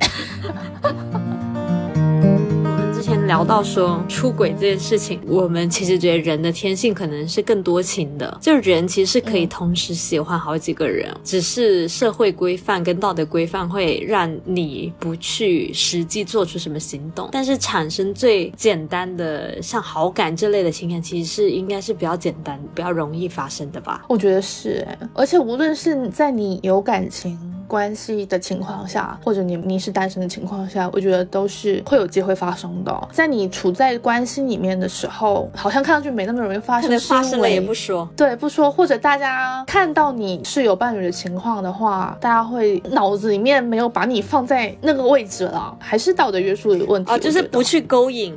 [3.02, 17.28] 先聊到说出轨这件事情，我们其实觉得人的天性可能是更多情的，就人其实是可以同时喜欢好几个人，只是社会规范跟道德规范会让你不去实际做出什么行动。
[17.32, 24.06] 但是产生最简单的像好感这类的情感，其实是应该是比较简单、比较容易发生的吧？
[24.08, 27.36] 我觉得是，而且无论是在你有感情
[27.70, 33.07] 关系的情况下，或者你你是单身的情况下，我觉得都是会有机会发生的。
[33.13, 47.11] 在你处在关系里面的时候，好像看上去没那么容易发生，发生了也不说，对，不说，或者大家看到你是有伴侣的情况的话，大家会脑子里面没有把你放在那个位置了，还是道德约束的问题？
[47.13, 48.36] 哦，就是不去勾引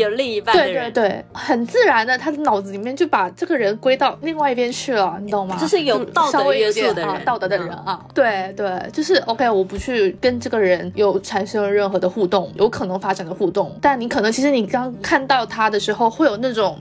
[0.00, 5.56] 有另一半的人，对对对，很自然的，他的脑子里面就把这个人归到另外一边去了，你懂吗？
[5.60, 13.76] 就是有道德约束的人，道德的人啊，对对，就是 OK，我不去跟这个人有产生任何的互动，有可能发展的互动。
[13.80, 16.78] 但你可能其实你刚看到他的时候，会有那种，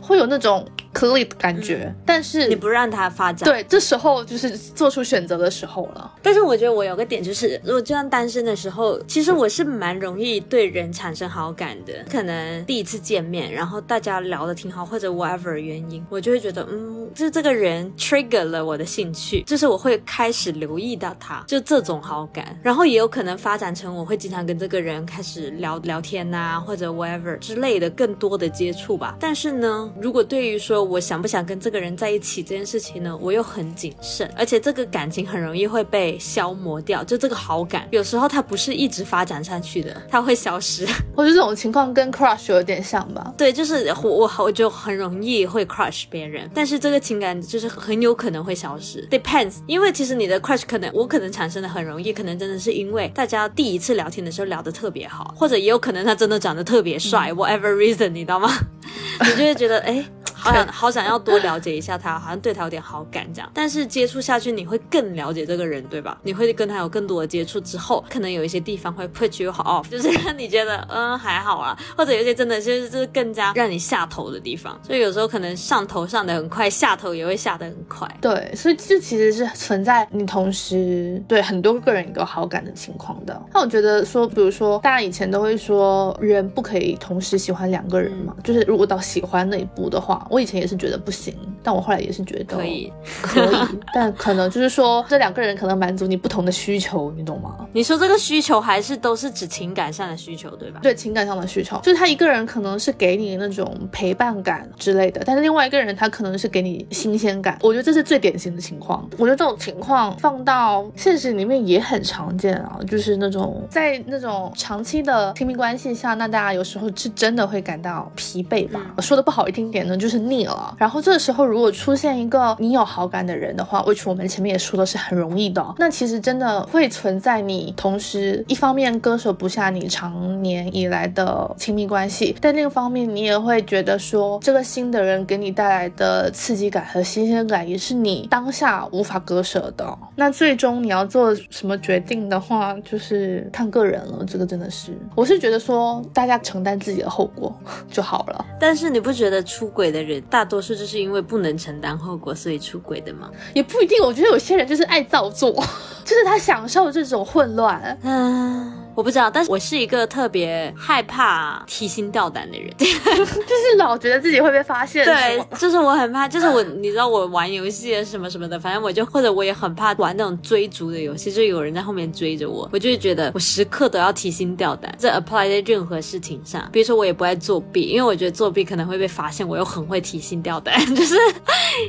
[0.00, 0.64] 会有那种。
[0.96, 6.10] 可以的感觉，但是你不让他发展，对，这时候就是做出选择的时候了。
[6.22, 11.92] 但是我觉得我有个点就是，如果就像单身的时候，其实我是蛮容易对人产生好感的。
[12.10, 22.58] 可能第一次见面，然后大家聊的挺好，或者 whatever 原因，我就会觉得，嗯，就是这个人 trigger 了我的兴趣，就是我会开始留意到他，就这种好感。
[22.62, 29.16] 然后也有可能发展成我会经常跟这个人开始聊聊天呐，或者 whatever 之类的更多的接触吧。
[29.20, 33.16] 但是呢，如果对于说我想不想跟这个人在一起这件事情呢？
[33.20, 37.02] 我又很谨慎，而且这个感情很容易会被消磨掉。
[37.02, 40.86] 就这个好感，有时候它不是一直发展下去的，它会消失。
[41.14, 43.34] 我觉得这种情况跟 crush 有点像吧？
[43.36, 49.06] 对，就是我我我就很容易会 crush 别人，但是这个情感就是很有可能会消失。
[49.10, 58.50] Depends，因为其实你的 crush 可能我可能产生的很容易，可能真的是因为大家第一次聊天的时候聊得特别好，或者也有可能他真的长得特别帅，whatever reason，你知道吗？
[59.20, 60.04] 你就会觉得哎。
[60.38, 63.50] 好想好想要多了解一下他，好像对他有点好感这样。
[63.54, 66.18] 但是接触下去，你会更了解这个人，对吧？
[66.22, 74.78] 你会跟他有更多的接触之后，可能有一些地方会 put you off，就是 让你觉得嗯还好啊，或者有些真的就是就是更加让你下头的地方。
[74.82, 78.08] 所以有时候可能上头上的很快，下头也会下的很快。
[78.20, 83.40] 对，所以这其实是存在你同时对很多个人有好感的情况的。
[83.52, 90.26] 那我觉得说，比如说大家以前都会说，人不可以同时喜欢两个人嘛，就是如果到喜欢那一步的话。
[90.30, 92.92] 我以前也是觉得不行，但我后来也是觉得可以，
[93.22, 93.56] 可以，
[93.92, 97.66] 但可能就是说这两个人可能满足你不同的需求，你懂吗？
[97.72, 100.80] 你说这个需求还是都是指情感上的需求，对吧？
[100.82, 107.58] 对，情感上的需求，就是他一个人可能是给你那种陪伴感之类的，但是另外一个人他可能是给你新鲜感。
[107.62, 109.08] 我觉得这是最典型的情况。
[109.18, 118.80] 我觉得这种情况放到现实里面也很常见啊，就是那种在那种长期的亲密关系下，那大家有时候是真的会感到疲惫吧。
[119.00, 120.16] 说的不好听点呢，就是。
[120.26, 120.45] 腻
[120.78, 139.96] 然后这个时候如果出现一个你有好感的人的话，which 我们前面也说的是很容易的，那其实真的会存在你同时一方面割舍不下你长年以来的亲密关系，但另一方面你也会觉得说这个新的人给你带来的刺激感和新鲜感也是你当下无法割舍的。
[140.16, 144.24] 那最终你要做什么决定的话，就是看个人了。
[144.26, 147.54] 这个真的是，我是觉得说大家承担自己的后果
[147.90, 148.44] 就好了。
[148.58, 150.16] 但是你不觉得出轨的人？
[150.36, 153.30] 大多数就是因为不能承担后果，所以出轨的嘛？
[153.54, 154.02] 也不一定。
[154.02, 155.50] 我觉得有些人就是爱造作，
[156.04, 157.98] 就是他享受这种混乱。
[158.02, 158.70] 嗯。
[158.96, 165.04] 我不知道，但是我是一个特别害怕提心吊胆的人， 就是老觉得自己会被发现。
[165.04, 174.92] 对，就是我很怕，就是我，你知道我玩游戏什么什么的，反正我就或者我也很怕玩那种追逐的游戏，就有人在后面追着我，我就会觉得我时刻都要提心吊胆。
[174.98, 181.16] 这 apply 在任何事情上，比如说我也不爱作弊，因为我觉得作弊可能会被发现，我又很会提心吊胆， 就是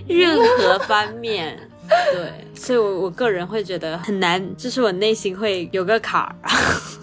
[0.08, 1.58] 任何方面。
[1.88, 6.36] 对，所以，我我个人会觉得很难，就是我内心会有个坎儿。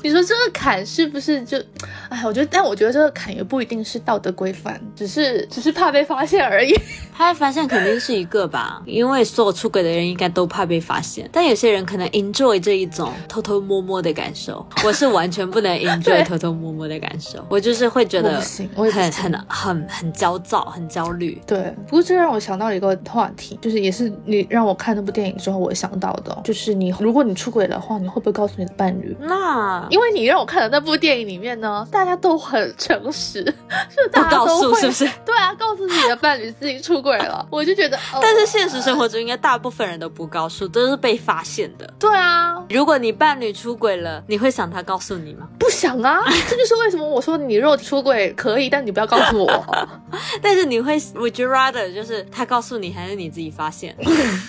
[0.05, 1.59] 你说这个坎是不是就，
[2.11, 6.73] 哎，我觉得，但我觉得这个坎也不一定是道德规范，只是只是怕被发现而已。
[7.17, 14.65] 怕被发现肯定是一个吧，因为所有出轨的人应该都怕被发现，但有些人可能 enjoy 这一种偷偷摸摸的感受。
[14.85, 18.39] 我是完全不能 enjoy 偷偷摸摸的感受，我就是会觉得
[18.93, 21.41] 很很很很焦躁，很焦虑。
[21.47, 24.75] 对，不过这让我想到一个话题，就是也是你让我。
[24.75, 29.17] 看那部电影之后，我想到的就是你，如果你出轨的话，你会不会告诉你的伴侣？
[29.21, 33.45] 那因为你让我看的那部电影里面呢，大家都很诚实，
[33.89, 35.09] 是大家都会是不是？
[35.25, 37.97] 对啊，告诉自己的伴侣自己出轨了， 我就觉得。
[38.21, 41.89] 但是现实生活中，应该大部分人都不告诉，都是被发现的。
[41.97, 45.47] 对啊，如果你伴侣出轨了，你会想他告诉你吗？
[45.61, 49.89] 不想啊，这就是为什么我说你若出轨可以，但你不要告诉我。
[50.43, 53.97] 但是你会，Would you rather 就是他告诉你，还是你自己发现？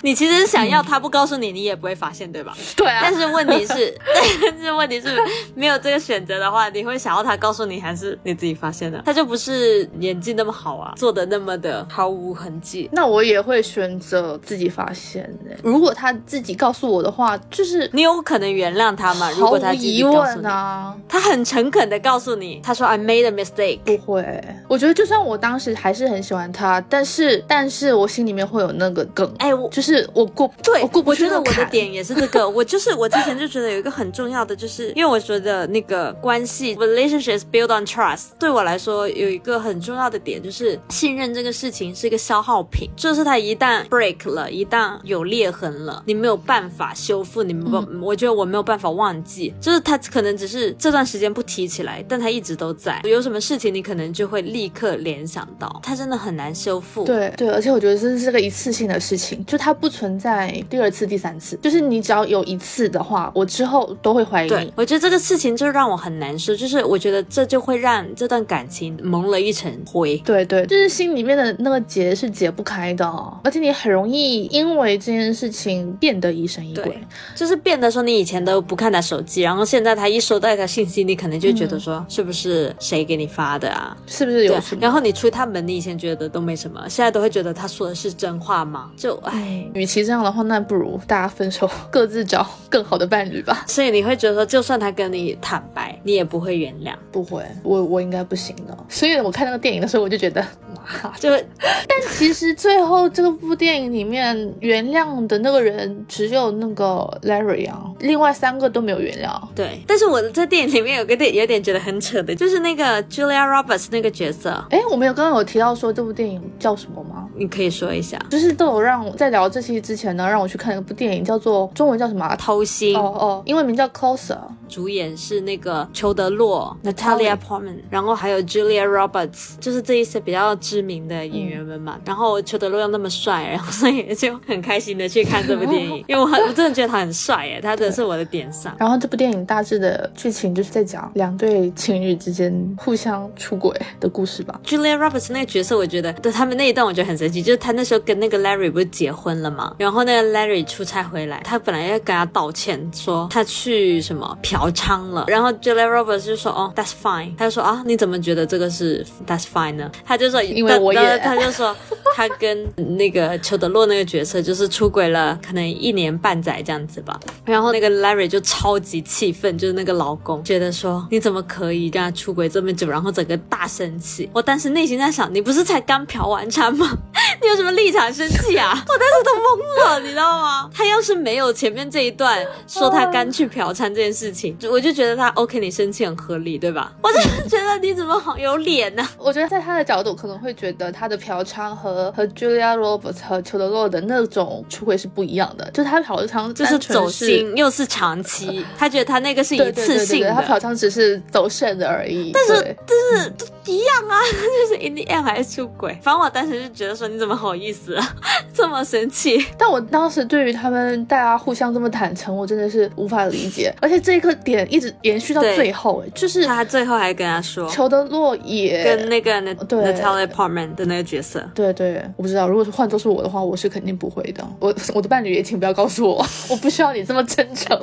[0.02, 0.16] 你。
[0.16, 2.56] 其实想要他不告诉你，你也不会发现，对吧？
[2.74, 3.00] 对啊。
[3.02, 3.94] 但是问题是，
[4.42, 5.14] 但是问题是
[5.54, 9.00] 没有这个选择的话，你会想要他告诉你，还是你自己发现的？
[9.04, 12.88] 他就不是演技那么好啊，做的那么的毫无痕迹。
[12.92, 15.28] 那我也会选择自己发现。
[15.62, 19.30] 如果他自己告诉我的话，就是你有可能原谅他吗？
[19.36, 23.80] 如果他疑问啊，他很诚恳的告诉你，他说 I made a mistake。
[23.84, 29.30] 不会，我觉得就算我当时还是很喜欢他，但是，但是我心里面会有那个梗。
[29.38, 30.06] 哎，我就是。
[30.14, 31.24] 我过对，我过不去。
[31.24, 32.48] 我觉得我的点也是这个。
[32.48, 53.00] 我就是我之前就觉得有一个很重要的，就是因为我觉得那个关系 relationships build on trust，对我来说有一个很重要的点，就是信任这个事情是一个消耗品，就是它一旦 break 了，一旦有裂痕了，你没有办法修复，你不，我觉得我没有办法忘记，就是它可能只是这段时间不提起来，但它一直都在。
[53.02, 57.04] 有什么事情你可能就会立刻联想到，它真的很难修复。
[57.04, 59.90] 对对，而且我觉得这是个一次性的事情，就它不。
[59.96, 64.70] 存在第二次、第三次，就是你只要有一次的话，我之后都会怀疑你。
[64.76, 70.16] 我觉得这个事情就让我很难受，就是我觉得这就会让这段感情蒙了一层灰。
[70.18, 73.06] 对对，就是心里面的那个结是解不开的，
[73.44, 76.98] 而且你很容易因为这件事情变得疑神疑鬼。
[77.34, 83.96] 就是变得说你以前都不看他手机，然后现在他一收到一条信息，你可能就觉得说是不是谁给你发的啊？
[84.06, 84.80] 是不是有什么？
[84.80, 88.90] 然后你出他门，你以前觉得都没什么，现在都会觉得他说的是真话吗？
[88.96, 89.64] 就唉。
[89.74, 93.64] 与其这样的话，那不如大家分手， 各自找更好的伴侣吧。
[93.66, 96.94] 所以你会觉得说，就算他跟你坦白，你也不会原谅。
[97.12, 98.76] 不会，我我应该不行的。
[98.88, 100.44] 所以我看那个电影的时候，我就觉得，
[100.74, 101.30] 妈， 就
[101.60, 109.30] 但其实最后这部电影里面原谅的那个人只有那个 Larry 啊，另外三个都没有原谅。
[109.54, 117.28] 对，但是我在电影里面有个点有点觉得很扯的，就是那个 Julia Roberts 那个角色，哎，我们有刚刚有提到说这部电影叫什么吗？
[117.34, 118.18] 你可以说一下。
[118.30, 122.36] 就是都有让在聊这期之前呢，让我去看一部电影，叫做中文叫什么啊？
[122.36, 124.38] 偷心哦哦，英文名叫 Closer。
[124.68, 131.98] 主演是那个裘德洛 Natalia Portman，然后还有 Julia Roberts，就是这一些比较知名的演员们嘛。
[132.04, 138.74] 然后裘德洛又那么帅，然后所以就很开心的去看这部电影， 因为我很我真的觉得他很帅耶，他真的是我的点上。
[138.78, 144.60] 然后这部电影大致的剧情就是在讲两对情侣之间互相出轨的故事吧。
[144.64, 159.90] Julia Roberts 那个角色，我觉得对他们那一段我觉得很神奇，就是他那时候跟那个 Larry 不是结婚了嘛，然后那个 Larry 出差回来，他本来要跟他道歉，说他去什么嫖娼了，然后 Julia Roberts 就说哦 That's fine，他就说啊你怎么觉得这个是 That's fine 呢？
[160.04, 161.76] 他就说因为我也他就说
[162.14, 174.28] 他跟那个裘德洛那个角色就是出轨了，可能一年半载这样子吧，然后那个 Larry 就超级气愤，就是那个老公觉得说你怎么可以跟他出轨这么久，然后整个大生气。
[174.32, 176.86] 我当时内心在想，你不是才刚嫖完娼吗？
[177.42, 178.72] 你有什么立场生气啊？
[178.88, 180.70] 我当时都懵了，你知道吗？
[180.74, 186.92] 他要是没有前面这一段说他刚去嫖娼这件事情，我就觉得他 OK，你生气很合理，对吧？
[187.02, 200.42] 我真的觉得你怎么好有脸呢、我觉得在他的角度可能会觉得他的嫖娼和和 Julia Roberts 和裘德洛的那种出轨是不一样的，就是他嫖娼就是走心又是长期， 他觉得他那个是一次性的对对对，他。
[200.46, 202.30] 嫖娼只是走肾的而已。
[202.32, 203.32] 但是但是
[203.64, 204.20] 一样啊，
[204.70, 205.98] 就是 in the end 还是出轨。
[206.00, 208.16] 反正我当时就觉得说，你怎么好意思啊，
[208.54, 209.44] 这么生气？
[209.58, 213.74] 但我当时对于他们大家互相这么坦诚，我真的是无法理解。
[213.80, 219.84] 而且这个点一直延续到最后，哎，就是他最后还跟他说，裘德洛也跟那个 Nat 对。
[219.84, 224.46] Natalia Portman 的那个角色，对对，我不知道，如果是换做是我的话，我是肯定不会的。
[224.58, 227.78] 我我的伴侣也请不要告诉我， 我不需要你这么真诚。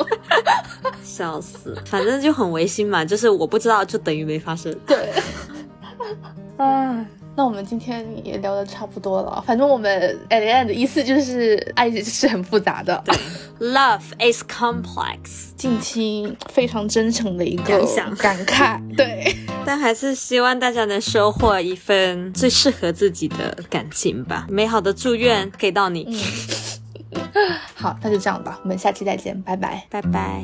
[1.04, 4.74] 笑死，反正就很违心嘛，就是我不知道，就等于没发生。
[4.88, 5.10] 对，
[6.58, 7.06] 啊，
[7.36, 9.44] 那我们今天也聊的差不多了。
[9.46, 9.92] 反正我们
[10.30, 13.04] at the end 的意思就是，爱是很复杂的。
[13.60, 24.46] Love is complex， 近期非常真诚的一个感想感慨，对， 但还是希望大家能收获一份最适合自己的感情吧。
[24.50, 26.18] 美好的祝愿给到你，
[27.74, 29.88] 好，那就这样吧，我们下期再见，拜拜。
[29.90, 30.44] 拜拜。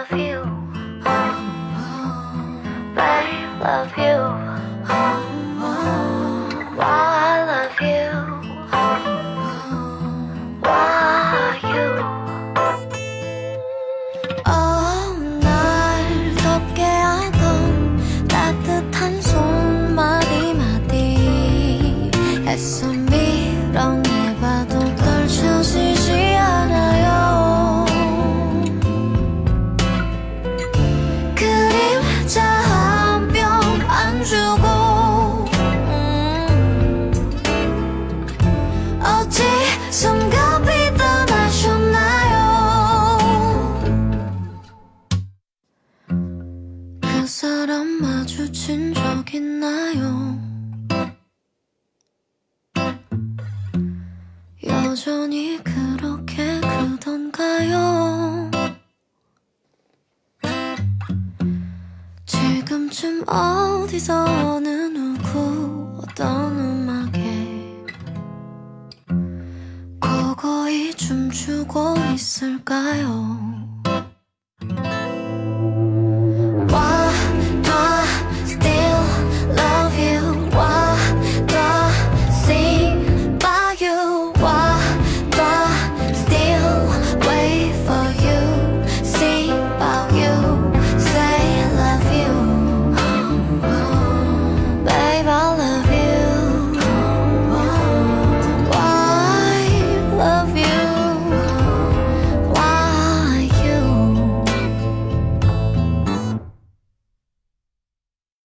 [0.00, 0.29] Love you.